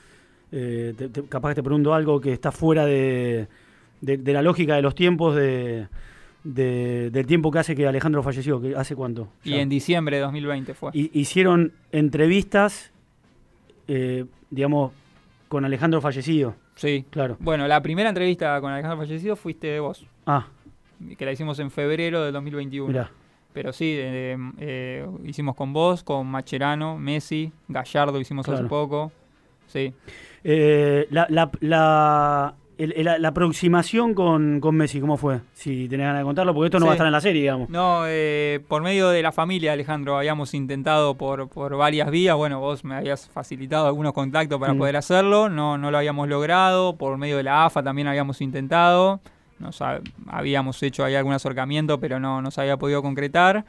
eh, 0.52 0.92
te- 0.98 1.08
te- 1.08 1.22
capaz 1.24 1.50
que 1.50 1.54
te 1.56 1.62
pregunto 1.62 1.94
algo 1.94 2.20
que 2.20 2.32
está 2.34 2.52
fuera 2.52 2.84
de, 2.84 3.48
de- 4.02 4.18
de 4.18 4.32
la 4.34 4.42
lógica 4.42 4.74
de 4.76 4.82
los 4.82 4.94
tiempos 4.94 5.34
de, 5.34 5.88
de- 6.54 7.10
del 7.10 7.26
tiempo 7.26 7.50
que 7.50 7.58
hace 7.58 7.74
que 7.74 7.86
Alejandro 7.86 8.22
falleció, 8.22 8.60
que 8.60 8.74
hace 8.76 8.94
cuánto. 8.94 9.28
Y 9.44 9.54
en 9.54 9.68
diciembre 9.68 10.16
de 10.16 10.22
2020 10.22 10.74
fue. 10.74 10.90
Hi- 10.94 11.10
hicieron 11.12 11.72
entrevistas, 11.92 12.92
eh, 13.88 14.24
digamos, 14.50 14.92
con 15.48 15.64
Alejandro 15.64 16.00
fallecido, 16.00 16.54
Sí. 16.76 17.04
claro. 17.10 17.36
Bueno, 17.40 17.66
la 17.68 17.80
primera 17.82 18.08
entrevista 18.08 18.60
con 18.60 18.72
Alejandro 18.72 18.98
fallecido 19.06 19.36
fuiste 19.36 19.78
vos. 19.80 20.06
Ah, 20.26 20.46
que 21.18 21.24
la 21.24 21.32
hicimos 21.32 21.58
en 21.58 21.70
febrero 21.70 22.22
del 22.24 22.32
2021. 22.32 22.88
mirá. 22.88 23.10
Pero 23.52 23.72
sí, 23.72 23.94
eh, 23.96 24.36
eh, 24.58 25.06
hicimos 25.24 25.54
con 25.56 25.72
vos, 25.72 26.02
con 26.02 26.26
Macherano, 26.26 26.98
Messi, 26.98 27.52
Gallardo 27.68 28.20
hicimos 28.20 28.46
hace 28.48 28.64
poco. 28.64 29.10
Sí. 29.66 29.92
La, 30.44 31.26
la, 31.30 31.50
la, 31.60 32.54
el- 32.78 32.92
el- 32.96 33.22
la 33.22 33.28
aproximación 33.28 34.12
con, 34.14 34.60
con 34.60 34.74
Messi, 34.76 35.00
¿cómo 35.00 35.16
fue? 35.16 35.40
Si 35.54 35.88
tenés 35.88 36.06
ganas 36.06 36.20
de 36.20 36.24
contarlo, 36.24 36.52
porque 36.54 36.66
esto 36.66 36.78
no 36.78 36.84
Sí. 36.84 36.88
va 36.88 36.92
a 36.92 36.94
estar 36.96 37.06
en 37.06 37.12
la 37.12 37.20
serie, 37.20 37.40
digamos. 37.42 37.70
No, 37.70 38.02
eh, 38.06 38.60
por 38.68 38.82
medio 38.82 39.08
de 39.08 39.22
la 39.22 39.32
familia, 39.32 39.72
Alejandro, 39.72 40.18
habíamos 40.18 40.52
intentado 40.54 41.14
por, 41.14 41.48
por 41.48 41.76
varias 41.76 42.10
vías. 42.10 42.36
Bueno, 42.36 42.60
vos 42.60 42.84
me 42.84 42.94
habías 42.96 43.28
facilitado 43.28 43.86
algunos 43.86 44.12
contactos 44.12 44.60
para 44.60 44.74
Mm. 44.74 44.78
poder 44.78 44.96
hacerlo. 44.96 45.48
No, 45.48 45.78
no 45.78 45.90
lo 45.90 45.98
habíamos 45.98 46.28
logrado. 46.28 46.96
Por 46.96 47.16
medio 47.18 47.36
de 47.38 47.42
la 47.44 47.64
AFA 47.64 47.82
también 47.82 48.08
habíamos 48.08 48.40
intentado. 48.40 49.20
Nos 49.58 49.80
ha- 49.80 50.00
habíamos 50.26 50.82
hecho 50.82 51.02
ahí 51.04 51.14
algún 51.14 51.32
acercamiento, 51.32 51.98
pero 51.98 52.20
no, 52.20 52.42
no 52.42 52.50
se 52.50 52.60
había 52.60 52.76
podido 52.76 53.00
concretar. 53.02 53.64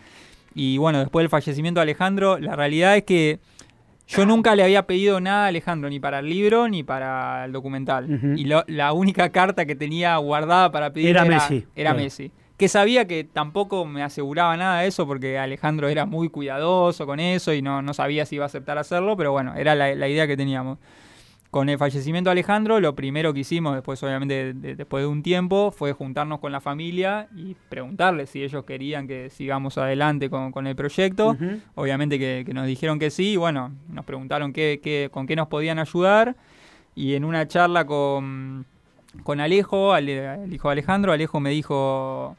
Y 0.53 0.77
bueno, 0.79 0.99
después 0.99 1.23
del 1.23 1.29
fallecimiento 1.29 1.79
de 1.79 1.83
Alejandro, 1.83 2.39
la 2.39 2.55
realidad 2.55 2.97
es 2.97 3.03
que 3.03 3.39
yo 4.07 4.25
nunca 4.25 4.55
le 4.55 4.63
había 4.63 4.87
pedido 4.87 5.19
nada 5.19 5.45
a 5.45 5.47
Alejandro, 5.47 5.89
ni 5.89 5.99
para 5.99 6.19
el 6.19 6.29
libro 6.29 6.67
ni 6.67 6.83
para 6.83 7.45
el 7.45 7.51
documental. 7.51 8.07
Y 8.37 8.45
lo- 8.45 8.63
la 8.67 8.93
única 8.93 9.29
carta 9.31 9.65
que 9.65 9.75
tenía 9.75 10.15
guardada 10.17 10.71
para 10.71 10.91
pedir 10.93 11.09
Era 11.09 11.25
Messi, 11.25 11.65
Era. 11.75 11.93
Messi. 11.93 12.31
Que 12.57 12.67
sabía 12.69 13.05
que 13.05 13.23
tampoco 13.23 13.85
me 13.85 14.01
aseguraba 14.01 14.57
nada 14.57 14.81
de 14.81 14.87
eso 14.87 15.05
porque 15.05 15.37
Alejandro 15.37 15.89
era 15.89 16.07
muy 16.07 16.29
cuidadoso 16.29 17.05
con 17.05 17.19
eso 17.19 17.53
y 17.53 17.61
no, 17.61 17.83
no 17.83 17.93
sabía 17.93 18.25
si 18.25 18.35
iba 18.37 18.45
a 18.45 18.47
aceptar 18.47 18.79
hacerlo, 18.79 19.15
pero 19.15 19.31
bueno, 19.31 19.53
era 19.55 19.75
la, 19.75 19.93
la 19.93 20.07
idea 20.07 20.25
que 20.25 20.35
teníamos. 20.35 20.79
Con 21.49 21.69
el 21.69 21.77
fallecimiento 21.77 22.29
de 22.29 22.33
Alejandro, 22.33 22.79
lo 22.81 22.93
primero 22.93 23.33
que 23.33 23.39
hicimos, 23.39 23.73
después 23.73 24.03
obviamente 24.03 24.33
de- 24.33 24.53
de- 24.53 24.75
después 24.75 25.01
de 25.03 25.07
un 25.07 25.23
tiempo, 25.23 25.71
fue 25.71 25.93
juntarnos 25.93 26.39
con 26.39 26.51
la 26.51 26.59
familia 26.59 27.29
y 27.35 27.55
preguntarles 27.69 28.29
si 28.29 28.43
ellos 28.43 28.65
querían 28.65 29.07
que 29.07 29.29
sigamos 29.29 29.77
adelante 29.77 30.29
con, 30.29 30.51
con 30.51 30.67
el 30.67 30.75
proyecto. 30.75 31.37
Obviamente 31.75 32.19
que, 32.19 32.43
que 32.45 32.53
nos 32.53 32.67
dijeron 32.67 32.99
que 32.99 33.09
sí, 33.09 33.31
y 33.33 33.37
bueno, 33.37 33.71
nos 33.89 34.03
preguntaron 34.03 34.51
qué, 34.51 34.81
qué- 34.83 35.09
con 35.11 35.25
qué 35.25 35.35
nos 35.37 35.47
podían 35.47 35.79
ayudar. 35.79 36.35
Y 36.95 37.13
en 37.13 37.23
una 37.23 37.47
charla 37.47 37.85
con, 37.85 38.65
con 39.23 39.39
Alejo, 39.39 39.93
Ale- 39.93 40.43
el 40.43 40.53
hijo 40.53 40.67
de 40.67 40.73
Alejandro, 40.73 41.13
Alejo 41.13 41.39
me 41.39 41.51
dijo 41.51 42.35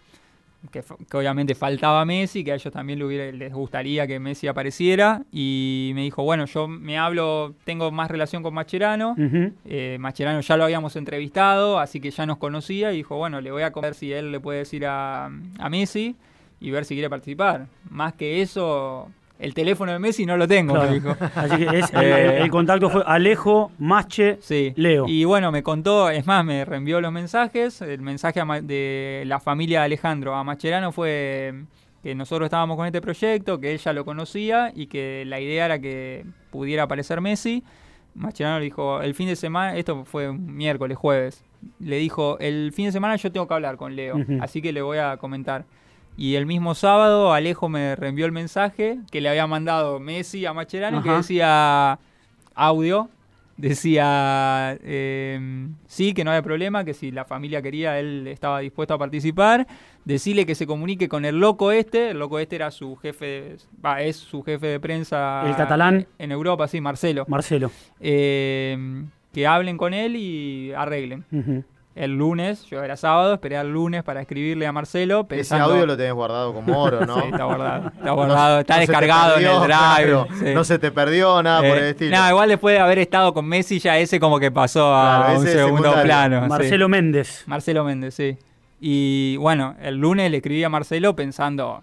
que, 0.72 0.82
obviamente 1.16 1.54
faltaba 1.54 2.04
Messi, 2.04 2.42
que 2.44 2.52
a 2.52 2.54
ellos 2.56 2.72
también 2.72 2.98
le 2.98 3.04
hubiera- 3.04 3.32
les 3.32 3.52
gustaría 3.52 4.06
que 4.06 4.18
Messi 4.18 4.48
apareciera. 4.48 5.22
Y 5.32 5.92
me 5.94 6.02
dijo, 6.02 6.22
bueno, 6.24 6.44
yo 6.46 6.66
me 6.68 6.98
hablo, 6.98 7.54
tengo 7.64 7.90
más 7.92 8.10
relación 8.10 8.42
con 8.42 8.54
Macherano. 8.54 9.12
Ujú. 9.12 9.52
Eh, 9.64 9.96
Macherano 10.00 10.40
ya 10.40 10.56
lo 10.56 10.64
habíamos 10.64 10.96
entrevistado, 10.96 11.78
así 11.78 12.00
que 12.00 12.10
ya 12.10 12.26
nos 12.26 12.38
conocía 12.38 12.92
y 12.92 12.96
dijo, 12.96 13.16
bueno, 13.16 13.40
le 13.40 13.50
voy 13.50 13.62
a 13.62 13.70
ver 13.70 13.94
si 13.94 14.12
él 14.12 14.32
le 14.32 14.40
puede 14.40 14.58
decir 14.60 14.84
a, 14.86 15.26
a 15.26 15.68
Messi 15.70 16.16
y 16.60 16.70
ver 16.72 16.84
si 16.84 16.94
quiere 16.94 17.08
participar. 17.08 17.68
Más 17.88 18.14
que 18.14 18.42
eso, 18.42 19.08
el 19.38 19.54
teléfono 19.54 19.92
de 19.92 19.98
Messi 19.98 20.26
no 20.26 20.36
lo 20.36 20.48
tengo, 20.48 20.74
Claro. 20.74 20.88
me 20.90 20.94
dijo. 20.94 21.16
Así 21.34 21.56
que 21.56 21.78
es- 21.78 21.92
el, 21.92 22.02
Eh. 22.02 22.40
el 22.42 22.50
contacto 22.50 22.90
fue 22.90 23.02
Alejo, 23.06 23.70
Mache, 23.78 24.38
Sí. 24.40 24.72
Leo. 24.76 25.04
Y 25.08 25.24
bueno, 25.24 25.52
me 25.52 25.62
contó, 25.62 26.10
es 26.10 26.26
más, 26.26 26.44
me 26.44 26.64
reenvió 26.64 27.00
los 27.00 27.12
mensajes. 27.12 27.80
El 27.82 28.00
mensaje 28.00 28.40
de 28.62 29.22
la 29.26 29.38
familia 29.40 29.80
de 29.80 29.84
Alejandro 29.86 30.34
a 30.34 30.42
Macherano 30.44 30.92
fue 30.92 31.54
que 32.02 32.14
nosotros 32.14 32.46
estábamos 32.46 32.76
con 32.76 32.86
este 32.86 33.00
proyecto, 33.00 33.58
que 33.60 33.72
él 33.72 33.78
ya 33.78 33.92
lo 33.92 34.04
conocía 34.04 34.72
y 34.74 34.86
que 34.86 35.24
la 35.26 35.40
idea 35.40 35.64
era 35.66 35.78
que 35.80 36.24
pudiera 36.50 36.84
aparecer 36.84 37.20
Messi. 37.20 37.64
Mascherano 38.14 38.58
le 38.58 38.64
dijo, 38.64 39.00
el 39.02 39.14
fin 39.14 39.28
de 39.28 39.36
semana, 39.36 39.76
esto 39.76 40.04
fue 40.04 40.28
un 40.30 40.56
miércoles, 40.56 40.96
jueves, 40.96 41.44
le 41.78 41.96
dijo, 41.98 42.38
el 42.40 42.72
fin 42.72 42.86
de 42.86 42.92
semana 42.92 43.14
yo 43.16 43.30
tengo 43.30 43.46
que 43.46 43.54
hablar 43.54 43.76
con 43.76 43.94
Leo, 43.94 44.16
así 44.40 44.60
que 44.62 44.72
le 44.72 44.82
voy 44.82 44.98
a 44.98 45.16
comentar. 45.18 45.64
Y 46.18 46.34
el 46.34 46.44
mismo 46.46 46.74
sábado 46.74 47.32
Alejo 47.32 47.68
me 47.68 47.94
reenvió 47.96 48.26
el 48.26 48.32
mensaje 48.32 48.98
que 49.10 49.20
le 49.20 49.28
había 49.28 49.46
mandado 49.46 50.00
Messi 50.00 50.44
a 50.46 50.52
Mascherano 50.52 51.00
que 51.02 51.10
decía 51.12 51.98
audio, 52.56 53.08
decía 53.56 54.76
eh, 54.82 55.68
sí, 55.86 56.14
que 56.14 56.24
no 56.24 56.30
había 56.30 56.42
problema, 56.42 56.84
que 56.84 56.92
si 56.94 57.10
la 57.12 57.24
familia 57.24 57.62
quería, 57.62 57.98
él 58.00 58.26
estaba 58.26 58.58
dispuesto 58.60 58.94
a 58.94 58.98
participar. 58.98 59.66
Decirle 60.04 60.44
que 60.46 60.54
se 60.54 60.66
comunique 60.66 61.08
con 61.08 61.24
el 61.24 61.38
loco 61.38 61.70
este, 61.70 62.10
el 62.10 62.18
loco 62.18 62.38
este 62.38 62.56
era 62.56 62.70
su 62.70 62.96
jefe, 62.96 63.26
de- 63.26 64.08
es 64.08 64.16
su 64.16 64.42
jefe 64.42 64.66
de 64.66 64.80
prensa 64.80 65.42
El 65.46 65.54
catalán. 65.54 66.06
en 66.18 66.32
Europa, 66.32 66.66
sí, 66.66 66.80
Marcelo. 66.80 67.26
Marcelo. 67.28 67.70
Eh, 68.00 69.04
que 69.32 69.46
hablen 69.46 69.76
con 69.76 69.94
él 69.94 70.16
y 70.16 70.72
arreglen. 70.72 71.24
El 71.98 72.12
lunes, 72.16 72.64
yo 72.66 72.82
era 72.84 72.96
sábado, 72.96 73.34
esperé 73.34 73.56
al 73.56 73.72
lunes 73.72 74.04
para 74.04 74.20
escribirle 74.20 74.66
a 74.68 74.72
Marcelo. 74.72 75.26
Ese 75.30 75.56
audio 75.56 75.84
lo 75.84 75.96
tenés 75.96 76.12
guardado 76.12 76.54
como 76.54 76.80
oro, 76.80 77.04
¿no? 77.04 77.16
Sí, 77.22 77.28
está 77.32 77.44
guardado, 77.44 77.88
está 77.88 78.10
guardado, 78.12 78.60
está 78.60 78.74
No 78.74 78.80
descargado 78.80 79.34
perdió, 79.34 79.48
en 79.48 79.54
el 79.54 79.60
drive. 79.62 79.76
claro, 79.78 80.26
sí. 80.38 80.54
No 80.54 80.62
se 80.64 80.78
te 80.78 80.92
perdió 80.92 81.42
nada 81.42 81.58
por 81.58 81.76
Eh, 81.76 81.78
el 81.78 81.84
estilo. 81.86 82.16
No, 82.16 82.28
igual 82.30 82.48
después 82.50 82.74
de 82.76 82.80
haber 82.80 82.98
estado 83.00 83.34
con 83.34 83.46
Messi, 83.46 83.80
ya 83.80 83.98
ese 83.98 84.20
como 84.20 84.38
que 84.38 84.52
pasó 84.52 84.94
a 84.94 85.24
Claro, 85.26 85.40
un 85.40 85.46
segundo 85.46 85.76
secundario. 85.90 86.02
plano. 86.04 86.42
sí. 86.44 86.48
Marcelo 86.48 86.88
Méndez. 86.88 87.42
Marcelo 87.46 87.82
Méndez, 87.84 88.14
sí. 88.14 88.38
Y 88.80 89.36
bueno, 89.38 89.74
el 89.82 89.96
lunes 89.96 90.30
le 90.30 90.36
escribí 90.36 90.62
a 90.62 90.68
Marcelo 90.68 91.16
pensando, 91.16 91.82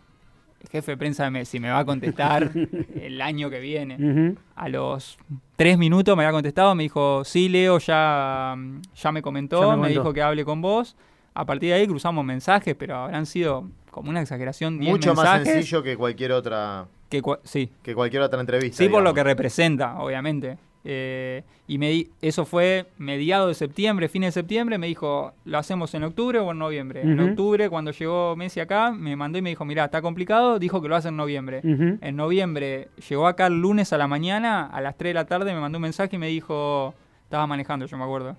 jefe 0.69 0.91
de 0.91 0.97
prensa 0.97 1.23
de 1.25 1.31
Messi 1.31 1.59
me 1.59 1.69
va 1.69 1.79
a 1.79 1.85
contestar 1.85 2.51
el 3.01 3.21
año 3.21 3.49
que 3.49 3.59
viene. 3.59 4.35
A 4.55 4.69
los 4.69 5.17
tres 5.55 5.77
minutos 5.77 6.15
me 6.17 6.23
había 6.23 6.31
contestado, 6.33 6.73
me 6.75 6.83
dijo, 6.83 7.23
sí, 7.23 7.49
Leo, 7.49 7.77
ya, 7.79 8.55
ya 8.95 9.11
me 9.11 9.21
comentó, 9.21 9.61
Ya 9.71 9.75
me 9.77 9.89
dijo 9.89 10.13
que 10.13 10.21
hable 10.21 10.43
con 10.45 10.61
vos. 10.61 10.95
A 11.33 11.45
partir 11.45 11.69
de 11.69 11.75
ahí 11.75 11.87
cruzamos 11.87 12.23
mensajes, 12.23 12.75
pero 12.77 12.95
habrán 12.95 13.25
sido 13.25 13.67
como 13.91 14.09
una 14.09 14.21
exageración. 14.21 14.79
10 14.79 14.91
Mucho 14.91 15.13
más 15.13 15.43
sencillo 15.43 15.83
que 15.83 15.97
cualquier 15.97 16.31
otra 16.31 16.85
que 17.09 17.21
cua- 17.21 17.39
sí, 17.43 17.69
que 17.83 17.93
cualquier 17.93 18.21
otra 18.23 18.39
entrevista. 18.39 18.77
Sí, 18.77 18.89
por 18.89 19.03
lo 19.03 19.13
que 19.13 19.23
representa, 19.23 19.99
obviamente. 19.99 20.57
Eh, 20.87 21.43
y 21.67 21.77
me 21.79 21.89
di- 21.89 22.09
eso 22.21 22.45
fue 22.45 22.85
mediado 22.99 23.47
de 23.47 23.55
septiembre, 23.55 24.07
fin 24.07 24.21
de 24.21 24.31
septiembre. 24.31 24.77
Me 24.77 24.85
dijo, 24.87 25.33
¿lo 25.45 25.57
hacemos 25.57 25.93
en 25.95 26.03
octubre 26.03 26.37
o 26.39 26.51
en 26.51 26.59
noviembre? 26.59 27.01
En 27.01 27.19
octubre, 27.19 27.69
cuando 27.69 27.91
llegó 27.91 28.35
Messi 28.35 28.59
acá, 28.59 28.91
me 28.91 29.15
mandó 29.15 29.37
y 29.39 29.41
me 29.41 29.49
dijo, 29.49 29.65
mirá, 29.65 29.85
está 29.85 30.01
complicado. 30.01 30.59
Dijo 30.59 30.81
que 30.81 30.87
lo 30.87 30.95
hace 30.95 31.07
en 31.09 31.17
noviembre. 31.17 31.61
En 32.01 32.15
noviembre 32.15 32.89
llegó 33.09 33.27
acá 33.27 33.47
el 33.47 33.59
lunes 33.59 33.91
a 33.93 33.97
la 33.97 34.07
mañana, 34.07 34.67
a 34.67 34.79
las 34.81 34.95
3 34.95 35.09
de 35.09 35.13
la 35.15 35.25
tarde, 35.25 35.53
me 35.53 35.59
mandó 35.59 35.79
un 35.79 35.83
mensaje 35.83 36.15
y 36.15 36.19
me 36.19 36.27
dijo, 36.27 36.93
estaba 37.23 37.47
manejando, 37.47 37.87
yo 37.87 37.97
me 37.97 38.03
acuerdo. 38.03 38.37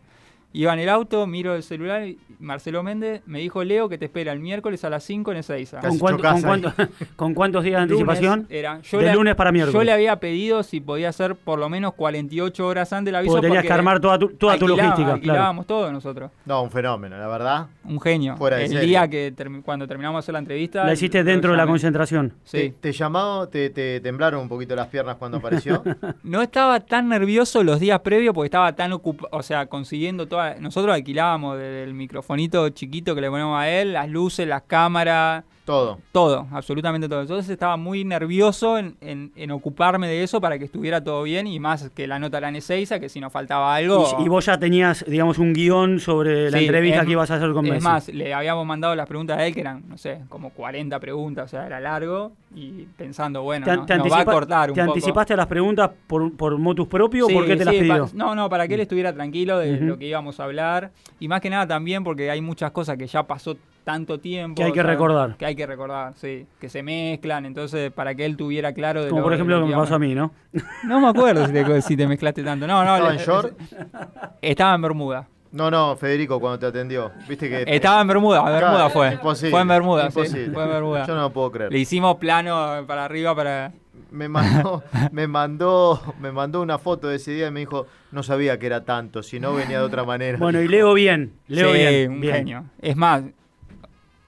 Iba 0.59 0.73
en 0.73 0.79
el 0.81 0.89
auto, 0.89 1.27
miro 1.27 1.55
el 1.55 1.63
celular 1.63 2.07
y 2.07 2.19
Marcelo 2.39 2.83
Méndez 2.83 3.21
me 3.27 3.41
dijo, 3.41 3.63
Leo, 3.63 3.89
que 3.91 3.99
te 3.99 4.07
espera 4.07 4.33
el 4.33 4.41
miércoles 4.41 4.83
a 4.85 4.91
las 4.91 5.05
5 5.05 5.33
en 5.33 5.39
Ezeiza. 5.39 5.81
¿Con, 5.81 5.99
cuánto- 5.99 6.23
con 6.23 6.35
ahí. 6.37 6.43
cuánto- 6.43 6.73
con 7.17 7.35
cuántos 7.35 7.63
días 7.65 7.81
de 7.83 7.87
Lunes 7.95 8.01
anticipación? 8.09 8.47
Era, 8.49 8.81
yo 8.81 8.99
De 8.99 9.05
le- 9.05 9.15
lunes 9.15 9.35
para 9.35 9.53
miércoles. 9.53 9.75
Yo 9.75 9.85
le 9.85 9.93
había 9.93 10.17
pedido 10.19 10.63
si 10.63 10.81
podía 10.81 11.11
hacer 11.11 11.35
por 11.35 11.59
lo 11.59 11.69
menos 11.69 11.93
48 11.95 12.67
horas 12.67 12.91
antes 12.93 13.07
del 13.07 13.17
aviso. 13.17 13.35
Porque 13.35 13.49
tenías 13.49 13.65
que 13.65 13.73
armar 13.73 14.01
toda 14.01 14.19
tu, 14.19 14.29
toda 14.31 14.57
tu 14.59 14.67
logística. 14.67 14.95
Claro. 14.97 15.13
Alquilábamos 15.15 15.67
todo 15.67 15.93
nosotros. 15.93 16.31
No, 16.47 16.63
un 16.63 16.71
fenómeno, 16.71 17.19
la 17.19 17.29
verdad. 17.29 17.67
Un 17.85 18.01
genio. 18.01 18.37
Fuera 18.39 18.57
de 18.57 18.65
el 18.65 18.71
serie. 18.71 18.87
día 18.87 19.09
que 19.09 19.35
termi- 19.37 19.63
cuando 19.63 19.87
terminamos 19.87 20.17
de 20.17 20.19
hacer 20.21 20.33
la 20.33 20.39
entrevista. 20.39 20.85
La 20.85 20.95
hiciste 20.95 21.23
dentro 21.23 21.51
de 21.51 21.59
la 21.59 21.67
concentración. 21.67 22.31
¿Te, 22.51 22.63
Sí. 22.69 22.75
te 22.81 22.93
llamó, 22.93 23.47
te, 23.49 23.69
te 23.71 24.01
temblaron 24.01 24.41
un 24.41 24.49
poquito 24.49 24.75
las 24.75 24.87
piernas 24.89 25.17
cuando 25.17 25.37
apareció? 25.37 25.83
No 26.23 26.41
estaba 26.43 26.81
tan 26.81 27.09
nervioso 27.09 27.63
los 27.63 27.79
días 27.79 28.01
previos 28.01 28.35
porque 28.35 28.47
estaba 28.47 28.75
tan 28.75 28.93
ocupado, 28.93 29.29
o 29.33 29.43
sea, 29.43 29.67
consiguiendo 29.67 30.27
toda... 30.27 30.46
Nosotros 30.61 30.95
alquilábamos 30.95 31.59
desde 31.59 31.85
el 31.85 31.95
microfonito 31.95 32.69
chiquito 32.71 33.15
que 33.15 33.21
le 33.21 33.31
ponemos 33.31 33.59
a 33.59 33.69
él, 33.69 33.93
las 33.93 34.09
luces, 34.09 34.47
las 34.47 34.63
cámaras, 34.63 35.45
Todo. 35.67 35.99
todo, 36.13 36.47
absolutamente 36.53 37.09
todo. 37.09 37.21
Entonces 37.21 37.51
estaba 37.51 37.77
muy 37.77 38.05
nervioso 38.05 38.79
en, 38.79 38.97
en- 39.03 39.33
en 39.37 39.51
ocuparme 39.51 40.07
de 40.09 40.23
eso 40.23 40.41
para 40.41 40.59
que 40.59 40.65
estuviera 40.65 41.03
todo 41.05 41.23
bien 41.25 41.47
y 41.47 41.59
más 41.61 41.91
que 41.91 42.07
la 42.07 42.19
nota 42.19 42.39
era 42.39 42.49
en 42.49 42.57
Ezeiza, 42.57 42.99
que 43.01 43.09
si 43.09 43.21
nos 43.21 43.33
faltaba 43.33 43.75
algo... 43.75 44.07
Y, 44.21 44.25
y 44.25 44.29
vos 44.29 44.47
ya 44.47 44.59
tenías, 44.59 45.05
digamos, 45.07 45.39
un 45.39 45.53
guion 45.53 46.01
sobre 46.01 46.51
la 46.51 46.59
Sí, 46.59 46.65
entrevista 46.67 47.01
es- 47.01 47.07
que 47.07 47.13
ibas 47.13 47.31
a 47.31 47.35
hacer 47.35 47.53
con 47.53 47.67
Es 47.67 47.73
Messi. 47.73 47.85
más, 47.85 48.09
le 48.09 48.33
habíamos 48.33 48.65
mandado 48.65 48.95
las 48.95 49.07
preguntas 49.09 49.37
a 49.39 49.45
él, 49.47 49.53
que 49.53 49.61
eran, 49.61 49.83
no 49.89 49.99
sé, 49.99 50.21
como 50.29 50.51
40 50.51 50.99
preguntas, 51.01 51.47
o 51.47 51.49
sea, 51.49 51.67
era 51.67 51.81
largo, 51.81 52.33
y 52.55 52.85
pensando, 52.97 53.43
bueno, 53.43 53.67
¿Te, 53.67 53.77
no- 53.77 53.85
te 53.87 53.97
nos 53.99 54.11
va 54.11 54.21
a 54.21 54.25
cortar 54.25 54.71
un 54.71 54.77
te 54.77 54.81
poco. 54.83 54.93
anticipaste 54.93 55.35
a 55.35 55.37
las 55.37 55.47
preguntas 55.47 55.91
por, 56.07 56.33
por 56.37 56.57
motus 56.59 56.87
propio 56.87 57.25
o 57.27 57.29
Sí, 57.29 57.35
por 57.35 57.45
qué 57.47 57.57
te 57.57 57.65
las 57.65 57.75
pidió? 57.75 58.07
pa- 58.07 58.11
no, 58.15 58.35
no, 58.37 58.49
para 58.49 58.69
que 58.69 58.75
él 58.75 58.81
estuviera 58.81 59.13
tranquilo 59.13 59.59
de 59.59 59.81
lo 59.81 59.99
que 59.99 60.07
íbamos 60.07 60.39
a 60.39 60.45
hablar, 60.45 60.93
y 61.19 61.27
más 61.29 61.41
que 61.41 61.51
nada 61.51 61.67
también 61.67 62.05
porque 62.05 62.31
hay 62.31 62.41
muchas 62.41 62.71
cosas 62.71 62.97
que 62.97 63.09
ya 63.09 63.25
pasó 63.25 63.57
tanto 63.87 64.19
tiempo. 64.19 64.57
Que 64.57 64.65
hay 64.65 64.71
o 64.73 64.75
que 64.75 64.81
sea, 64.81 64.91
recordar. 64.91 65.37
Que 65.37 65.47
hay 65.47 65.55
que 65.55 65.65
recordar, 65.65 66.13
sí, 66.17 66.45
que 66.61 66.69
se 66.69 66.83
mezclan, 66.83 67.47
entonces 67.47 67.93
para 67.93 68.17
que 68.17 68.25
él 68.27 68.37
tuviera 68.37 68.73
claro 68.73 69.05
de 69.05 69.11
Como 69.11 69.21
lo- 69.21 69.27
por 69.27 69.35
ejemplo 69.35 69.61
lo 69.61 69.67
que 69.67 69.71
me 69.73 69.79
pasó 69.79 69.95
a 69.95 69.99
mí, 70.01 70.13
¿no? 70.13 70.33
No 70.89 71.01
me 71.01 71.07
acuerdo 71.09 71.47
si 71.47 71.53
te, 71.53 71.83
si 71.83 71.97
te 71.97 72.09
mezclaste 72.09 72.43
tanto. 72.43 72.67
No, 72.67 72.85
no, 72.85 72.97
¿Estaba 72.97 73.13
en 73.15 73.19
short? 73.21 73.53
Estaba 74.43 74.75
en 74.75 74.83
Bermuda. 74.83 75.29
No, 75.53 75.71
no, 75.71 75.95
Federico, 75.97 76.41
cuando 76.41 76.59
te 76.59 76.67
atendió. 76.67 77.13
Viste 77.29 77.49
que. 77.49 77.65
Estaba 77.75 78.01
en 78.03 78.09
Bermuda, 78.09 78.43
Bermuda 78.51 78.91
fue. 78.91 79.13
Imposible. 79.13 79.51
Fue 79.53 79.61
en 79.61 79.69
Bermuda, 79.69 80.11
sí, 80.11 80.13
fue 80.53 80.65
en 80.65 80.71
Bermuda. 80.71 81.07
Yo 81.07 81.15
no 81.15 81.21
lo 81.23 81.31
puedo 81.33 81.53
creer. 81.53 81.73
Le 81.73 81.79
hicimos 81.79 82.17
plano 82.17 82.85
para 82.89 83.05
arriba 83.05 83.35
para... 83.35 83.73
Me 84.11 84.29
mandó, 84.29 84.83
me 85.13 85.27
mandó, 85.27 86.01
me 86.21 86.31
mandó 86.33 86.61
una 86.61 86.79
foto 86.79 87.09
de 87.09 87.17
ese 87.17 87.33
día 87.33 87.47
y 87.49 87.51
me 87.51 87.61
dijo, 87.61 87.87
no 88.13 88.23
sabía 88.23 88.59
que 88.59 88.67
era 88.67 88.85
tanto, 88.85 89.23
si 89.23 89.41
no 89.41 89.55
venía 89.55 89.79
de 89.79 89.85
otra 89.85 90.05
manera. 90.05 90.39
Bueno, 90.39 90.61
y 90.61 90.69
leo 90.69 90.93
bien. 90.95 91.33
Leo 91.49 91.73
Sí, 91.73 91.79
bien. 91.79 92.11
un 92.13 92.21
bien. 92.21 92.35
genio. 92.35 92.65
Es 92.83 92.97
más, 92.97 93.23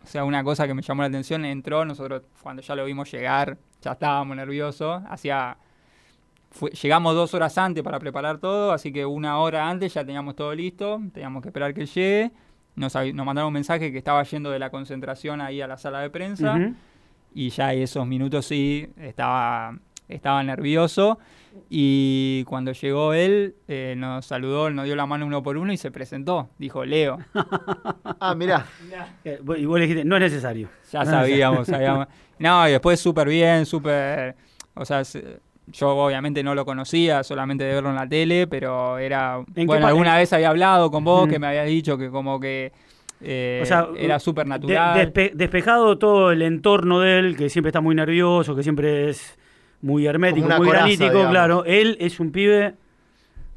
sea, 0.09 0.25
una 0.25 0.43
cosa 0.45 0.67
que 0.67 0.75
me 0.75 0.83
llamó 0.83 1.03
la 1.03 1.09
atención, 1.09 1.45
entró, 1.45 1.85
nosotros 1.85 2.23
cuando 2.43 2.63
ya 2.63 2.75
lo 2.75 2.85
vimos 2.85 3.11
llegar, 3.11 3.57
ya 3.81 3.93
estábamos 3.93 4.37
nerviosos, 4.37 5.03
hacía... 5.09 5.57
fue- 6.51 6.71
llegamos 6.71 7.15
dos 7.15 7.35
horas 7.35 7.57
antes 7.59 7.83
para 7.85 7.99
preparar 7.99 8.39
todo, 8.39 8.73
así 8.73 8.93
que 8.93 9.05
una 9.07 9.39
hora 9.39 9.69
antes 9.69 9.95
ya 9.95 10.05
teníamos 10.05 10.35
todo 10.35 10.55
listo, 10.55 11.01
teníamos 11.13 11.43
que 11.43 11.49
esperar 11.49 11.75
que 11.75 11.87
llegue. 11.87 12.31
Nos, 12.75 12.95
nos 12.95 13.27
mandaron 13.27 13.49
un 13.49 13.55
mensaje 13.55 13.91
que 13.91 13.99
estaba 13.99 14.23
yendo 14.23 14.51
de 14.51 14.59
la 14.59 14.71
concentración 14.71 15.41
ahí 15.41 15.61
a 15.61 15.67
la 15.67 15.77
sala 15.77 16.01
de 16.01 16.11
prensa. 16.11 16.55
Y 17.35 17.51
ya 17.51 17.73
esos 17.75 18.07
minutos 18.07 18.47
sí 18.47 18.89
estaba, 18.97 19.77
estaba 20.09 20.43
nervioso. 20.43 21.19
Y 21.71 22.45
cuando 22.45 22.73
llegó 22.73 23.13
él, 23.15 23.55
eh, 23.67 23.95
nos 23.97 24.27
saludó, 24.27 24.71
nos 24.71 24.85
dio 24.85 24.95
la 24.97 25.07
mano 25.07 25.27
uno 25.27 25.43
por 25.43 25.57
uno 25.57 25.73
y 25.73 25.77
se 25.77 25.91
presentó. 25.91 26.49
Dijo, 26.59 26.85
Leo. 26.85 27.19
Ah, 28.21 28.35
mirá, 28.35 28.67
Eh, 29.25 29.39
Y 29.59 29.65
vos 29.67 29.79
le 29.79 29.87
dijiste, 29.87 30.05
no 30.05 30.17
es 30.17 30.23
necesario. 30.23 30.69
Ya 30.93 31.01
No, 31.05 31.11
sabíamos, 31.11 31.67
sabíamos. 31.69 32.07
No, 32.39 32.69
y 32.69 32.73
después 32.73 32.99
súper 33.01 33.29
bien, 33.29 33.67
súper... 33.67 34.35
O 34.75 34.85
sea, 34.85 35.05
se- 35.05 35.41
yo 35.67 35.91
obviamente 35.97 36.43
no 36.43 36.55
lo 36.55 36.65
conocía, 36.65 37.23
solamente 37.23 37.65
de 37.65 37.75
verlo 37.75 37.91
en 37.91 37.97
la 37.97 38.09
tele, 38.09 38.47
pero 38.47 38.99
era... 38.99 39.43
Bueno, 39.67 39.87
alguna 39.87 40.17
vez 40.17 40.33
había 40.33 40.49
hablado 40.51 40.91
con 40.91 41.05
vos, 41.05 41.29
que 41.29 41.39
me 41.39 41.47
habías 41.47 41.67
dicho 41.67 41.99
que 41.99 42.09
como 42.11 42.41
que 42.41 42.73
eh, 43.21 43.61
O 43.63 43.67
sea, 43.67 43.89
era 43.97 44.19
súper 44.19 44.45
De- 44.45 44.51
natural. 44.51 45.13
despe- 45.13 45.33
despejado 45.35 45.99
todo 45.99 46.31
el 46.33 46.43
entorno 46.43 47.01
de 47.01 47.19
él, 47.19 47.37
que 47.37 47.51
siempre 47.51 47.69
está 47.71 47.81
muy 47.81 47.95
nervioso, 47.95 48.55
que 48.57 48.63
siempre 48.63 49.11
es 49.11 49.39
muy 49.83 50.07
hermético, 50.07 50.47
muy 50.49 50.57
coraza, 50.67 50.77
granítico, 50.79 51.11
digamos. 51.11 51.31
claro. 51.31 51.65
Él 51.65 51.97
es 52.01 52.19
un 52.21 52.31
pibe 52.33 52.75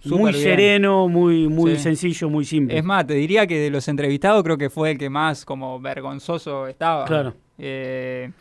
muy 0.06 0.32
bien. 0.32 0.44
sereno, 0.44 1.08
muy, 1.08 1.48
muy 1.48 1.76
Sí. 1.76 1.84
sencillo, 1.84 2.30
muy 2.30 2.46
simple. 2.46 2.78
Es 2.78 2.84
más, 2.84 3.06
te 3.08 3.14
diría 3.14 3.46
que 3.48 3.60
de 3.60 3.70
los 3.70 3.88
entrevistados 3.88 4.44
creo 4.44 4.58
que 4.58 4.70
fue 4.70 4.92
el 4.92 4.98
que 4.98 5.10
más 5.10 5.46
como 5.46 5.80
vergonzoso 5.80 6.68
estaba. 6.68 7.06
Claro. 7.06 7.34
Eh, 7.58 8.32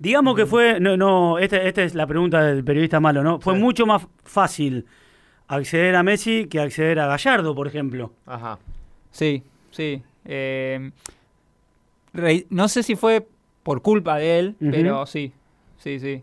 Digamos 0.00 0.34
Mm. 0.34 0.36
que 0.36 0.46
fue, 0.46 0.78
no, 0.78 0.96
no, 0.96 1.38
esta, 1.40 1.56
esta 1.60 1.82
es 1.82 1.96
la 1.96 2.06
pregunta 2.06 2.40
del 2.44 2.62
periodista 2.62 3.00
malo, 3.00 3.24
¿no? 3.24 3.40
Fue 3.40 3.54
Sí. 3.56 3.60
mucho 3.60 3.84
más 3.84 4.06
fácil 4.22 4.86
acceder 5.48 5.96
a 5.96 6.04
Messi 6.04 6.46
que 6.46 6.60
acceder 6.60 7.00
a 7.00 7.08
Gallardo, 7.08 7.52
por 7.52 7.66
ejemplo. 7.66 8.12
ajá. 8.24 8.60
sí, 9.10 9.42
sí. 9.72 10.00
Eh, 10.24 10.92
re- 12.12 12.46
no 12.50 12.68
sé 12.68 12.84
si 12.84 12.94
fue 12.94 13.26
por 13.64 13.82
culpa 13.82 14.18
de 14.18 14.38
él, 14.38 14.54
pero 14.60 15.04
sí, 15.06 15.32
sí, 15.78 15.98
sí. 15.98 16.22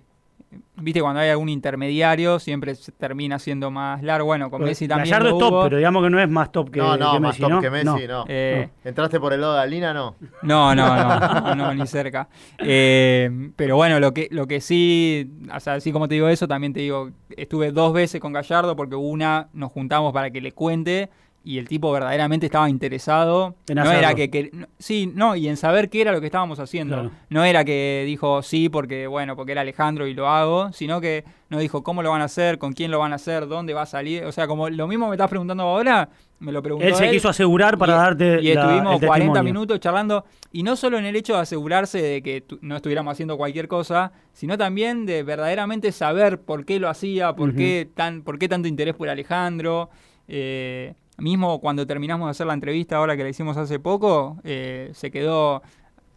Viste, 0.77 1.01
cuando 1.01 1.21
hay 1.21 1.29
algún 1.29 1.49
intermediario 1.49 2.39
siempre 2.39 2.75
se 2.75 2.91
termina 2.91 3.39
siendo 3.39 3.71
más 3.71 4.03
largo. 4.03 4.25
Bueno, 4.25 4.49
con 4.49 4.63
Messi 4.63 4.87
también 4.87 5.09
Gallardo 5.09 5.29
es 5.29 5.39
top, 5.39 5.63
pero 5.63 5.77
digamos 5.77 6.03
que 6.03 6.09
no 6.09 6.19
es 6.19 6.29
más 6.29 6.51
top 6.51 6.69
que, 6.69 6.79
no, 6.79 6.97
no, 6.97 7.13
que 7.13 7.19
más 7.19 7.29
Messi, 7.29 7.41
top 7.41 7.49
¿no? 7.49 7.61
que 7.61 7.69
Messi, 7.69 8.07
no. 8.07 8.25
Eh, 8.27 8.69
¿Entraste 8.83 9.19
por 9.19 9.33
el 9.33 9.41
lado 9.41 9.53
de 9.53 9.61
Alina? 9.61 9.93
No. 9.93 10.15
No, 10.41 10.75
no, 10.75 10.95
no, 10.95 11.19
no, 11.19 11.55
no, 11.55 11.73
ni 11.73 11.87
cerca. 11.87 12.27
Eh, 12.57 13.51
pero 13.55 13.75
bueno, 13.75 13.99
lo 13.99 14.13
que, 14.13 14.27
lo 14.31 14.47
que 14.47 14.61
sí, 14.61 15.31
o 15.53 15.59
sea, 15.59 15.73
así 15.73 15.91
como 15.91 16.07
te 16.07 16.15
digo 16.15 16.27
eso, 16.27 16.47
también 16.47 16.73
te 16.73 16.81
digo, 16.81 17.09
estuve 17.29 17.71
dos 17.71 17.93
veces 17.93 18.19
con 18.19 18.33
Gallardo 18.33 18.75
porque 18.75 18.95
una 18.95 19.49
nos 19.53 19.71
juntamos 19.71 20.13
para 20.13 20.29
que 20.29 20.41
le 20.41 20.51
cuente 20.51 21.09
y 21.45 21.59
el 21.59 21.67
tipo 21.67 21.91
verdaderamente 21.91 22.47
estaba 22.47 22.69
interesado. 22.69 23.55
En 23.67 23.75
no 23.75 23.83
hacerlo. 23.83 23.99
era 23.99 24.13
que, 24.15 24.29
que- 24.31 24.49
no- 24.51 24.65
sí, 24.79 25.11
no, 25.13 25.35
y 25.35 25.47
en 25.47 25.55
saber 25.57 25.89
qué 25.89 26.01
era 26.01 26.11
lo 26.11 26.19
que 26.19 26.25
estábamos 26.25 26.59
haciendo. 26.59 26.95
Claro. 26.95 27.11
No 27.29 27.43
era 27.45 27.63
que 27.63 28.03
dijo 28.05 28.41
sí 28.41 28.67
porque 28.67 29.05
bueno, 29.07 29.35
porque 29.35 29.51
era 29.53 29.61
Alejandro 29.61 30.07
y 30.07 30.13
lo 30.15 30.27
hago, 30.27 30.71
sino 30.73 30.99
que 30.99 31.23
nos 31.49 31.61
dijo 31.61 31.83
cómo 31.83 32.01
lo 32.01 32.09
van 32.09 32.21
a 32.21 32.25
hacer, 32.25 32.57
con 32.57 32.73
quién 32.73 32.89
lo 32.91 32.97
van 32.99 33.11
a 33.11 33.15
hacer, 33.15 33.47
dónde 33.47 33.73
va 33.75 33.83
a 33.83 33.85
salir, 33.85 34.25
o 34.25 34.31
sea, 34.31 34.47
como 34.47 34.67
lo 34.69 34.87
mismo 34.87 35.07
me 35.07 35.15
estás 35.15 35.29
preguntando 35.29 35.61
ahora, 35.63 36.09
me 36.39 36.51
lo 36.51 36.61
preguntó 36.63 36.87
Él 36.87 36.95
se 36.95 37.09
quiso 37.11 37.29
asegurar 37.29 37.77
para 37.77 37.93
y, 37.93 37.97
darte 37.97 38.41
y 38.41 38.49
estuvimos 38.49 38.99
el 39.01 39.07
40 39.07 39.07
testimonio. 39.07 39.43
minutos 39.43 39.79
charlando 39.79 40.25
y 40.51 40.63
no 40.63 40.75
solo 40.75 40.97
en 40.97 41.05
el 41.05 41.15
hecho 41.15 41.35
de 41.35 41.41
asegurarse 41.41 42.01
de 42.01 42.21
que 42.23 42.41
tu- 42.41 42.57
no 42.61 42.75
estuviéramos 42.75 43.11
haciendo 43.11 43.37
cualquier 43.37 43.67
cosa, 43.67 44.11
sino 44.33 44.57
también 44.57 45.05
de 45.05 45.21
verdaderamente 45.21 45.91
saber 45.91 46.41
por 46.41 46.65
qué 46.65 46.79
lo 46.79 46.89
hacía, 46.89 47.33
por 47.33 47.53
qué 47.55 47.87
tan 47.93 48.23
por 48.23 48.39
qué 48.39 48.49
tanto 48.49 48.67
interés 48.67 48.95
por 48.95 49.07
Alejandro. 49.09 49.91
Eh, 50.27 50.95
mismo 51.17 51.59
cuando 51.61 51.85
terminamos 51.87 52.27
de 52.27 52.31
hacer 52.31 52.47
la 52.47 52.53
entrevista 52.53 52.97
ahora 52.97 53.15
que 53.15 53.23
la 53.23 53.29
hicimos 53.29 53.57
hace 53.57 53.79
poco, 53.79 54.37
eh, 54.43 54.91
se 54.93 55.11
quedó 55.11 55.61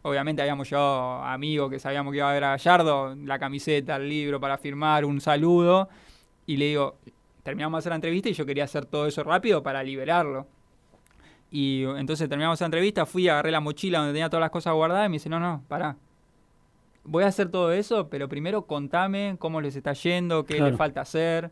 Obviamente 0.03 0.41
habíamos 0.43 0.71
llevado 0.71 1.23
amigos 1.25 1.71
que 1.71 1.79
sabíamos 1.79 2.13
que 2.13 2.19
iba 2.19 2.31
a 2.31 2.33
ver 2.33 2.45
a 2.45 2.51
Gallardo, 2.51 3.15
la 3.17 3.39
camiseta, 3.39 3.97
el 3.97 4.09
libro 4.09 4.41
para 4.41 4.57
firmar, 4.57 5.05
un 5.05 5.21
saludo. 5.21 5.89
Y 6.47 6.57
le 6.57 6.67
digo, 6.67 6.97
terminamos 7.43 7.77
de 7.77 7.81
hacer 7.81 7.91
la 7.91 7.97
entrevista 7.97 8.29
y 8.29 8.33
yo 8.33 8.47
quería 8.47 8.65
hacer 8.65 8.87
todo 8.87 9.07
eso 9.07 9.25
rápido 9.25 9.63
para 9.63 9.83
liberarlo. 9.83 10.47
Y 11.51 11.85
entonces 11.97 12.29
terminamos 12.29 12.61
la 12.61 12.67
entrevista, 12.67 13.07
fui, 13.07 13.29
agarré 13.29 13.51
la 13.51 13.61
mochila 13.61 13.99
donde 13.99 14.13
tenía 14.13 14.29
todas 14.29 14.43
las 14.43 14.51
cosas 14.51 14.73
guardadas 14.75 15.07
y 15.07 15.09
me 15.09 15.17
dice, 15.17 15.29
no, 15.29 15.41
no, 15.41 15.65
pará. 15.67 15.97
Voy 17.05 17.25
a 17.25 17.29
hacer 17.29 17.51
todo 17.51 17.73
eso, 17.73 18.09
pero 18.09 18.29
primero 18.29 18.67
contame 18.67 19.37
cómo 19.39 19.61
les 19.61 19.75
está 19.75 19.95
yendo, 19.95 20.45
qué 20.45 20.57
Claro. 20.57 20.71
les 20.71 20.79
falta 20.79 21.01
hacer. 21.01 21.51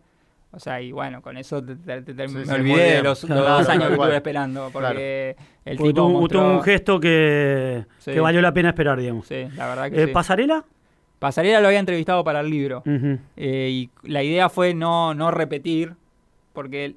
O 0.57 0.59
sea, 0.59 0.81
y 0.81 0.91
bueno, 0.91 1.21
con 1.21 1.37
eso 1.37 1.63
te- 1.63 1.77
te- 1.77 2.01
te- 2.03 2.15
te- 2.15 2.29
Sí, 2.29 2.35
me 2.35 2.53
olvidé 2.55 2.95
de 2.97 3.03
los, 3.03 3.21
Claro. 3.27 3.43
los 3.43 3.51
dos 3.51 3.67
Claro, 3.67 3.73
años 3.73 3.89
que 3.89 3.93
igual. 3.95 4.09
estuve 4.09 4.17
esperando, 4.17 4.71
porque 4.73 5.37
el 5.67 5.77
Porque 5.77 5.91
tipo 5.91 6.07
tuvo, 6.09 6.21
mostró- 6.21 6.41
tuvo 6.41 6.53
un 6.55 6.63
gesto 6.63 6.99
que, 6.99 7.85
Sí. 7.99 8.13
que 8.13 8.21
valió 8.21 8.41
la 8.41 8.55
pena 8.55 8.71
esperar, 8.71 8.99
digamos. 8.99 9.27
Sí, 9.27 9.47
la 9.55 9.67
verdad 9.69 9.91
que 9.91 10.03
Eh, 10.03 10.07
sí. 10.07 10.13
¿Pasarela? 10.13 10.65
Pasarela 11.19 11.61
lo 11.61 11.67
había 11.69 11.79
entrevistado 11.81 12.25
para 12.25 12.41
el 12.41 12.49
libro. 12.51 12.83
Eh, 13.37 13.69
y 13.71 13.91
la 14.09 14.23
idea 14.23 14.49
fue 14.49 14.73
no, 14.75 15.13
no 15.15 15.31
repetir, 15.31 15.93
porque 16.55 16.95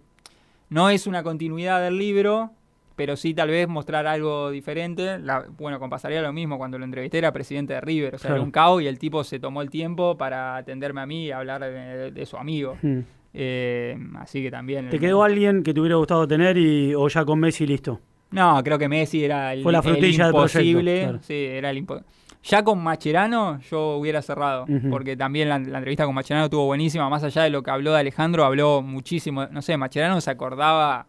no 0.69 0.89
es 0.89 1.05
una 1.07 1.21
continuidad 1.23 1.81
del 1.81 1.97
libro, 1.97 2.51
pero 2.95 3.15
sí 3.15 3.33
tal 3.33 3.49
vez 3.49 3.65
mostrar 3.67 4.07
algo 4.07 4.51
diferente. 4.51 5.19
La- 5.19 5.45
bueno, 5.57 5.79
con 5.79 5.89
Pasarela 5.89 6.21
lo 6.21 6.33
mismo, 6.33 6.57
cuando 6.57 6.77
lo 6.77 6.83
entrevisté 6.83 7.17
era 7.17 7.31
presidente 7.31 7.73
de 7.73 7.79
River, 7.81 8.15
o 8.15 8.17
sea, 8.17 8.27
Claro. 8.27 8.35
era 8.35 8.43
un 8.43 8.51
caos 8.51 8.81
y 8.81 8.87
el 8.87 8.99
tipo 8.99 9.23
se 9.23 9.39
tomó 9.39 9.61
el 9.61 9.69
tiempo 9.69 10.17
para 10.17 10.57
atenderme 10.57 10.99
a 11.01 11.05
mí 11.05 11.25
y 11.27 11.31
hablar 11.31 11.61
de, 11.61 12.11
de 12.11 12.25
su 12.25 12.35
amigo. 12.35 12.77
Mm. 12.81 12.99
Eh, 13.33 13.97
así 14.17 14.41
que 14.41 14.51
también... 14.51 14.89
¿Te 14.89 14.99
quedó 14.99 15.23
alguien 15.23 15.63
que 15.63 15.73
te 15.73 15.79
hubiera 15.79 15.95
gustado 15.97 16.27
tener 16.27 16.57
y, 16.57 16.93
o 16.95 17.07
ya 17.07 17.23
con 17.25 17.39
Messi 17.39 17.65
listo? 17.67 17.99
No, 18.31 18.61
creo 18.63 18.77
que 18.77 18.87
Messi 18.87 19.23
era 19.23 19.53
el, 19.53 19.63
Fue 19.63 19.71
la 19.71 19.79
el 19.79 19.83
frutilla 19.83 20.25
del 20.25 20.33
proyecto, 20.33 20.59
imposible. 20.61 20.99
claro. 21.03 21.19
Sí, 21.21 21.33
era 21.33 21.69
el 21.71 21.85
Ya 22.43 22.63
con 22.63 22.81
Macherano 22.83 23.59
yo 23.69 23.95
hubiera 23.97 24.21
cerrado, 24.21 24.65
porque 24.89 25.17
también 25.17 25.49
la, 25.49 25.57
la 25.59 25.77
entrevista 25.79 26.05
con 26.05 26.13
Macherano 26.15 26.45
estuvo 26.45 26.65
buenísima, 26.65 27.09
más 27.09 27.23
allá 27.23 27.43
de 27.43 27.49
lo 27.49 27.63
que 27.63 27.71
habló 27.71 27.91
de 27.93 27.99
Alejandro, 27.99 28.45
habló 28.45 28.81
muchísimo, 28.81 29.47
no 29.47 29.61
sé, 29.61 29.77
Macherano 29.77 30.21
se 30.21 30.29
acordaba, 30.31 31.07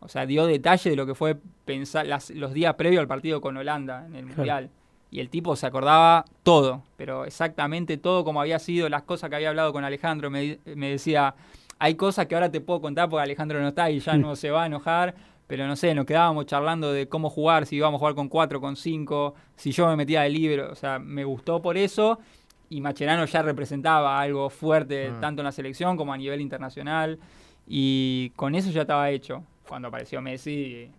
o 0.00 0.08
sea, 0.08 0.26
dio 0.26 0.46
detalle 0.46 0.90
de 0.90 0.96
lo 0.96 1.06
que 1.06 1.14
fue 1.14 1.36
pensar 1.64 2.06
las- 2.06 2.30
los 2.30 2.52
días 2.52 2.74
previos 2.74 3.00
al 3.00 3.08
partido 3.08 3.40
con 3.40 3.56
Holanda 3.56 4.06
en 4.06 4.14
el 4.14 4.24
Claro. 4.26 4.36
Mundial. 4.36 4.70
Y 5.10 5.20
el 5.20 5.30
tipo 5.30 5.56
se 5.56 5.66
acordaba 5.66 6.24
todo, 6.42 6.82
pero 6.96 7.24
exactamente 7.24 7.96
todo 7.96 8.24
como 8.24 8.40
había 8.40 8.58
sido, 8.58 8.88
las 8.88 9.02
cosas 9.04 9.30
que 9.30 9.36
había 9.36 9.48
hablado 9.48 9.72
con 9.72 9.84
Alejandro. 9.84 10.28
Me, 10.30 10.58
me 10.74 10.90
decía, 10.90 11.34
hay 11.78 11.94
cosas 11.94 12.26
que 12.26 12.34
ahora 12.34 12.50
te 12.50 12.60
puedo 12.60 12.80
contar 12.82 13.08
porque 13.08 13.22
Alejandro 13.22 13.60
no 13.60 13.68
está 13.68 13.90
y 13.90 14.00
ya 14.00 14.16
no 14.18 14.36
se 14.36 14.50
va 14.50 14.64
a 14.64 14.66
enojar, 14.66 15.14
pero 15.46 15.66
no 15.66 15.76
sé, 15.76 15.94
nos 15.94 16.04
quedábamos 16.04 16.44
charlando 16.44 16.92
de 16.92 17.08
cómo 17.08 17.30
jugar, 17.30 17.64
si 17.64 17.76
íbamos 17.76 17.98
a 17.98 18.00
jugar 18.00 18.14
con 18.14 18.28
cuatro, 18.28 18.60
con 18.60 18.76
cinco, 18.76 19.34
si 19.56 19.72
yo 19.72 19.86
me 19.88 19.96
metía 19.96 20.20
de 20.22 20.28
libro, 20.28 20.70
o 20.70 20.74
sea, 20.74 20.98
me 20.98 21.24
gustó 21.24 21.62
por 21.62 21.78
eso. 21.78 22.18
Y 22.70 22.82
Macherano 22.82 23.24
ya 23.24 23.40
representaba 23.40 24.20
algo 24.20 24.50
fuerte, 24.50 25.10
Mm. 25.10 25.20
tanto 25.20 25.40
en 25.40 25.44
la 25.46 25.52
selección 25.52 25.96
como 25.96 26.12
a 26.12 26.18
nivel 26.18 26.42
internacional. 26.42 27.18
Y 27.66 28.30
con 28.36 28.54
eso 28.54 28.70
ya 28.70 28.82
estaba 28.82 29.10
hecho 29.10 29.42
cuando 29.66 29.88
apareció 29.88 30.20
Messi. 30.20 30.90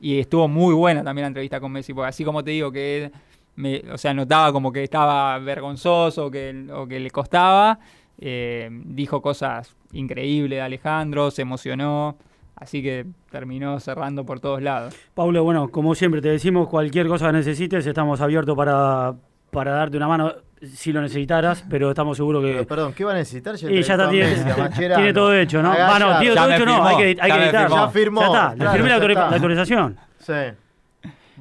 Y 0.00 0.20
estuvo 0.20 0.46
muy 0.46 0.72
buena 0.74 1.02
también 1.02 1.24
la 1.24 1.28
entrevista 1.28 1.58
con 1.58 1.72
Messi, 1.72 1.92
porque 1.94 2.08
así 2.10 2.24
como 2.24 2.44
te 2.44 2.52
digo 2.52 2.70
que 2.70 3.10
me, 3.56 3.82
o 3.92 3.98
sea, 3.98 4.14
notaba 4.14 4.52
como 4.52 4.72
que 4.72 4.84
estaba 4.84 5.38
vergonzoso 5.38 6.30
que, 6.30 6.66
o 6.72 6.86
que 6.86 7.00
le 7.00 7.10
costaba, 7.10 7.78
eh, 8.18 8.68
dijo 8.70 9.20
cosas 9.20 9.74
increíbles 9.92 10.58
de 10.58 10.62
Alejandro, 10.62 11.30
se 11.30 11.42
emocionó, 11.42 12.16
así 12.54 12.82
que 12.82 13.06
terminó 13.30 13.80
cerrando 13.80 14.24
por 14.24 14.40
todos 14.40 14.62
lados. 14.62 14.94
Pablo, 15.14 15.42
bueno, 15.42 15.68
como 15.68 15.94
siempre 15.94 16.20
te 16.20 16.28
decimos, 16.28 16.68
cualquier 16.68 17.08
cosa 17.08 17.26
que 17.26 17.32
necesites, 17.32 17.86
estamos 17.86 18.20
abiertos 18.20 18.56
para, 18.56 19.14
para 19.50 19.72
darte 19.72 19.96
una 19.96 20.08
mano 20.08 20.34
si 20.62 20.92
lo 20.92 21.00
necesitaras, 21.00 21.64
pero 21.70 21.90
estamos 21.90 22.16
seguros 22.16 22.42
que... 22.44 22.52
Pero, 22.52 22.66
perdón, 22.66 22.92
¿qué 22.94 23.04
va 23.04 23.12
a 23.12 23.16
necesitar? 23.16 23.56
Ya 23.56 23.70
Y 23.70 23.82
ya 23.82 23.94
está, 23.94 24.08
tiene, 24.08 24.34
tiene 24.76 25.12
todo 25.12 25.34
hecho, 25.34 25.62
¿no? 25.62 25.72
Ah, 25.72 25.98
no, 25.98 26.18
tiene 26.18 26.34
todo 26.34 26.50
hecho, 26.52 26.64
no, 26.66 26.72
firmó, 26.74 26.86
hay 26.86 26.96
que, 26.96 27.22
hay 27.22 27.28
ya 27.28 27.34
que 27.34 27.40
me 27.40 27.44
editar. 27.44 27.68
firmó. 27.68 27.76
Ya 27.76 27.88
firmó, 27.88 28.20
Ya 28.20 28.26
está, 28.26 28.54
le 28.54 28.70
firmé 28.70 28.88
la 28.88 29.28
autorización. 29.36 29.96
Sí. 30.18 30.32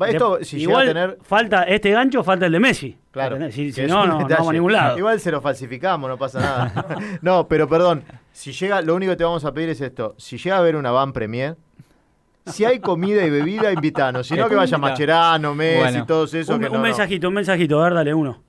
Va, 0.01 0.09
esto, 0.09 0.39
si 0.41 0.57
llega 0.57 0.79
a 0.79 0.83
Igual 0.83 0.87
tener... 0.87 1.17
falta 1.21 1.63
este 1.63 1.91
gancho, 1.91 2.23
falta 2.23 2.45
el 2.45 2.51
de 2.51 2.59
Messi. 2.59 2.97
Claro. 3.11 3.49
Si, 3.51 3.71
no, 3.87 4.05
no, 4.05 4.27
vamos 4.27 4.49
a 4.49 4.53
ningún 4.53 4.73
lado. 4.73 4.97
Igual 4.97 5.19
se 5.19 5.31
lo 5.31 5.39
falsificamos, 5.39 6.09
no 6.09 6.17
pasa 6.17 6.39
nada. 6.39 6.85
no, 7.21 7.47
pero 7.47 7.67
perdón, 7.69 8.03
si 8.33 8.51
llega, 8.51 8.81
lo 8.81 8.95
único 8.95 9.13
que 9.13 9.17
te 9.17 9.23
vamos 9.23 9.45
a 9.45 9.53
pedir 9.53 9.69
es 9.69 9.79
esto. 9.79 10.15
Si 10.17 10.37
llega 10.37 10.57
a 10.57 10.59
haber 10.59 10.75
una 10.75 10.91
van 10.91 11.13
premier, 11.13 11.55
si 12.45 12.65
hay 12.65 12.79
comida 12.79 13.25
y 13.25 13.29
bebida, 13.29 13.71
invitanos. 13.71 14.27
Si 14.27 14.35
no, 14.35 14.49
que 14.49 14.55
vaya. 14.55 14.77
Macherano, 14.77 15.55
Messi, 15.55 15.79
Bueno. 15.79 16.05
todos 16.05 16.33
esos 16.33 16.55
un, 16.55 16.61
que 16.61 16.67
un 16.67 16.73
no. 16.73 16.79
mensajito, 16.81 17.29
un 17.29 17.33
mensajito, 17.33 17.79
a 17.79 17.85
ver, 17.85 17.93
dale 17.93 18.13
uno. 18.13 18.43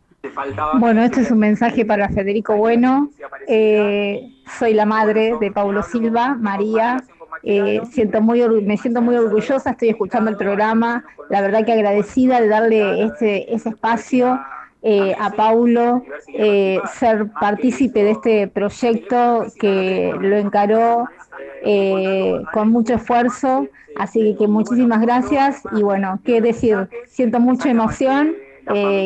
Bueno, 0.78 1.02
este 1.02 1.20
es 1.20 1.30
un 1.30 1.38
mensaje 1.38 1.84
para 1.84 2.08
Federico 2.08 2.56
Bueno. 2.56 3.10
Eh, 3.46 4.32
soy 4.58 4.74
la 4.74 4.84
madre 4.84 5.34
de 5.40 5.52
Paulo 5.52 5.82
Silva, 5.82 6.34
María. 6.34 7.02
Eh, 7.48 7.80
siento 7.92 8.20
muy, 8.20 8.42
me 8.62 8.76
siento 8.76 9.00
muy 9.00 9.14
orgullosa, 9.14 9.70
estoy 9.70 9.90
escuchando 9.90 10.28
el 10.30 10.36
programa. 10.36 11.04
La 11.30 11.40
verdad 11.40 11.64
que 11.64 11.72
agradecida 11.72 12.40
de 12.40 12.48
darle 12.48 13.04
este, 13.04 13.54
ese 13.54 13.68
espacio 13.68 14.40
eh, 14.82 15.14
a 15.16 15.30
Paulo, 15.30 16.02
eh, 16.34 16.80
ser 16.92 17.28
partícipe 17.40 18.02
de 18.02 18.10
este 18.10 18.48
proyecto 18.48 19.46
que 19.60 20.12
lo 20.20 20.36
encaró 20.36 21.08
con 22.52 22.70
mucho 22.70 22.94
esfuerzo. 22.94 23.68
Así 23.96 24.34
que 24.36 24.48
muchísimas 24.48 25.00
gracias 25.00 25.62
y 25.70 25.84
bueno, 25.84 26.18
qué 26.24 26.40
decir, 26.40 26.88
siento 27.06 27.38
mucha 27.38 27.70
emoción. 27.70 28.34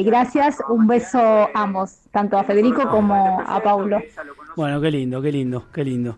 Gracias, 0.05 0.57
un 0.71 0.87
beso 0.87 1.21
a 1.21 1.51
ambos, 1.53 1.99
tanto 2.11 2.39
a 2.39 2.45
Federico 2.45 2.89
como 2.89 3.43
a 3.47 3.63
Paulo. 3.63 4.01
Bueno, 4.57 4.81
qué 4.81 4.91
lindo, 4.91 5.21
qué 5.21 5.31
lindo, 5.31 5.67
qué 5.75 5.85
lindo. 5.85 6.17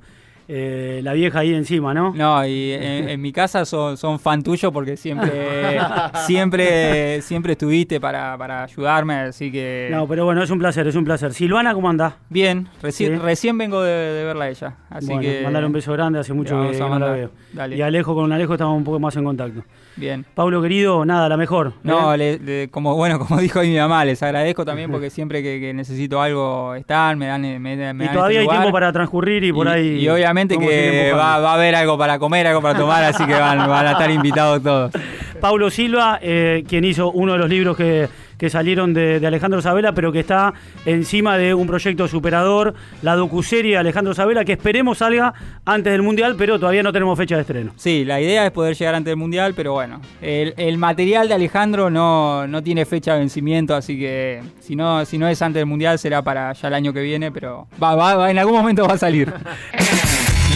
Eh, 0.48 1.00
la 1.04 1.12
vieja 1.12 1.38
ahí 1.40 1.54
encima, 1.54 1.94
¿no? 1.94 2.12
No, 2.14 2.44
y 2.46 2.72
en, 2.72 3.08
en 3.08 3.20
mi 3.20 3.32
casa 3.32 3.64
son, 3.64 3.96
son 3.96 4.18
fan 4.18 4.42
tuyo 4.42 4.72
porque 4.72 4.96
siempre, 4.96 5.30
siempre, 6.26 7.22
siempre 7.22 7.52
estuviste 7.52 8.00
para, 8.00 8.36
para 8.36 8.64
ayudarme, 8.64 9.14
así 9.14 9.50
que 9.52 9.88
No, 9.90 10.06
pero 10.06 10.24
bueno, 10.24 10.42
es 10.42 10.50
un 10.50 10.58
placer, 10.58 10.86
es 10.86 10.96
un 10.96 11.04
placer. 11.04 11.32
Silvana, 11.32 11.74
¿cómo 11.74 11.88
andás? 11.88 12.14
bien, 12.28 12.68
reci- 12.82 12.90
Sí. 12.92 13.08
recién 13.16 13.56
vengo 13.58 13.82
de, 13.82 13.92
de 13.92 14.24
verla 14.24 14.44
a 14.44 14.50
ella, 14.50 14.76
así 14.90 15.06
bueno, 15.06 15.20
que 15.22 15.40
mandale 15.44 15.66
un 15.66 15.72
beso 15.72 15.92
grande, 15.92 16.18
hace 16.18 16.32
mucho 16.32 16.50
que, 16.70 16.78
no 16.78 16.84
la 16.84 16.88
mandar. 16.88 17.14
veo. 17.16 17.30
Dale. 17.52 17.76
Y 17.76 17.82
Alejo, 17.82 18.14
con 18.14 18.32
Alejo 18.32 18.54
estamos 18.54 18.76
un 18.76 18.84
poco 18.84 18.98
más 19.00 19.14
en 19.16 19.24
contacto. 19.24 19.62
Bien. 19.96 20.24
Pablo, 20.34 20.60
querido, 20.62 21.04
nada, 21.04 21.28
la 21.28 21.36
mejor. 21.36 21.74
No, 21.82 22.14
¿eh? 22.14 22.18
le- 22.18 22.38
le- 22.38 22.68
como 22.70 22.94
bueno, 22.96 23.18
como 23.18 23.40
dijo 23.40 23.60
ahí 23.60 23.70
mi 23.70 23.78
mamá, 23.78 24.04
les 24.04 24.22
agradezco 24.22 24.64
también 24.64 24.90
porque 24.90 25.10
siempre 25.10 25.42
que, 25.42 25.60
que 25.60 25.74
necesito 25.74 26.20
algo 26.20 26.74
están, 26.74 27.18
me 27.18 27.26
dan, 27.26 27.42
me, 27.42 27.58
me 27.58 27.74
y 27.74 27.76
dan 27.76 27.98
todavía 28.12 28.38
este 28.38 28.38
hay 28.40 28.44
lugar. 28.44 28.58
tiempo 28.60 28.72
para 28.72 28.92
transcurrir 28.92 29.44
y 29.44 29.52
por 29.52 29.68
ahí. 29.68 29.98
Y 30.00 30.08
obviamente 30.08 30.58
que 30.58 31.12
va 31.14 31.34
a 31.34 31.54
haber 31.54 31.74
algo 31.74 31.96
para 31.98 32.18
comer, 32.18 32.46
algo 32.46 32.60
para 32.62 32.78
tomar, 32.78 33.04
así 33.04 33.24
que 33.26 33.34
van, 33.34 33.58
van 33.68 33.86
a 33.86 33.92
estar 33.92 34.10
invitados 34.10 34.62
todos. 34.62 34.92
Pablo 35.40 35.70
Silva, 35.70 36.18
eh, 36.22 36.64
quien 36.68 36.84
hizo 36.84 37.10
uno 37.10 37.32
de 37.32 37.38
los 37.38 37.48
libros 37.48 37.76
que, 37.76 38.08
que 38.42 38.50
salieron 38.50 38.92
de, 38.92 39.20
de 39.20 39.26
Alejandro 39.28 39.62
Sabela, 39.62 39.94
pero 39.94 40.10
que 40.10 40.18
está 40.18 40.52
encima 40.84 41.38
de 41.38 41.54
un 41.54 41.68
proyecto 41.68 42.08
superador, 42.08 42.74
la 43.00 43.14
docuserie 43.14 43.74
de 43.74 43.78
Alejandro 43.78 44.14
Sabela, 44.14 44.44
que 44.44 44.50
esperemos 44.50 44.98
salga 44.98 45.32
antes 45.64 45.92
del 45.92 46.02
Mundial, 46.02 46.34
pero 46.36 46.58
todavía 46.58 46.82
no 46.82 46.92
tenemos 46.92 47.16
fecha 47.16 47.36
de 47.36 47.42
estreno. 47.42 47.72
Sí, 47.76 48.04
la 48.04 48.20
idea 48.20 48.44
es 48.44 48.50
poder 48.50 48.74
llegar 48.74 48.96
antes 48.96 49.12
del 49.12 49.16
Mundial, 49.16 49.54
pero 49.54 49.74
bueno, 49.74 50.00
el, 50.20 50.54
el 50.56 50.76
material 50.76 51.28
de 51.28 51.34
Alejandro 51.34 51.88
no, 51.88 52.48
no 52.48 52.64
tiene 52.64 52.84
fecha 52.84 53.12
de 53.12 53.20
vencimiento, 53.20 53.76
así 53.76 53.96
que 53.96 54.42
si 54.58 54.74
no, 54.74 55.04
si 55.04 55.18
no 55.18 55.28
es 55.28 55.40
antes 55.40 55.60
del 55.60 55.66
Mundial 55.66 56.00
será 56.00 56.20
para 56.22 56.52
ya 56.52 56.66
el 56.66 56.74
año 56.74 56.92
que 56.92 57.02
viene, 57.02 57.30
pero 57.30 57.68
va, 57.80 57.94
va, 57.94 58.16
va, 58.16 58.28
en 58.32 58.38
algún 58.38 58.56
momento 58.56 58.84
va 58.88 58.94
a 58.94 58.98
salir. 58.98 59.32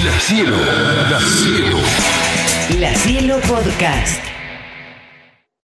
La 0.04 0.20
cielo, 0.20 0.56
la 1.10 1.20
cielo. 1.20 1.78
La 2.80 2.94
Cielo 2.94 3.36
Podcast. 3.48 4.25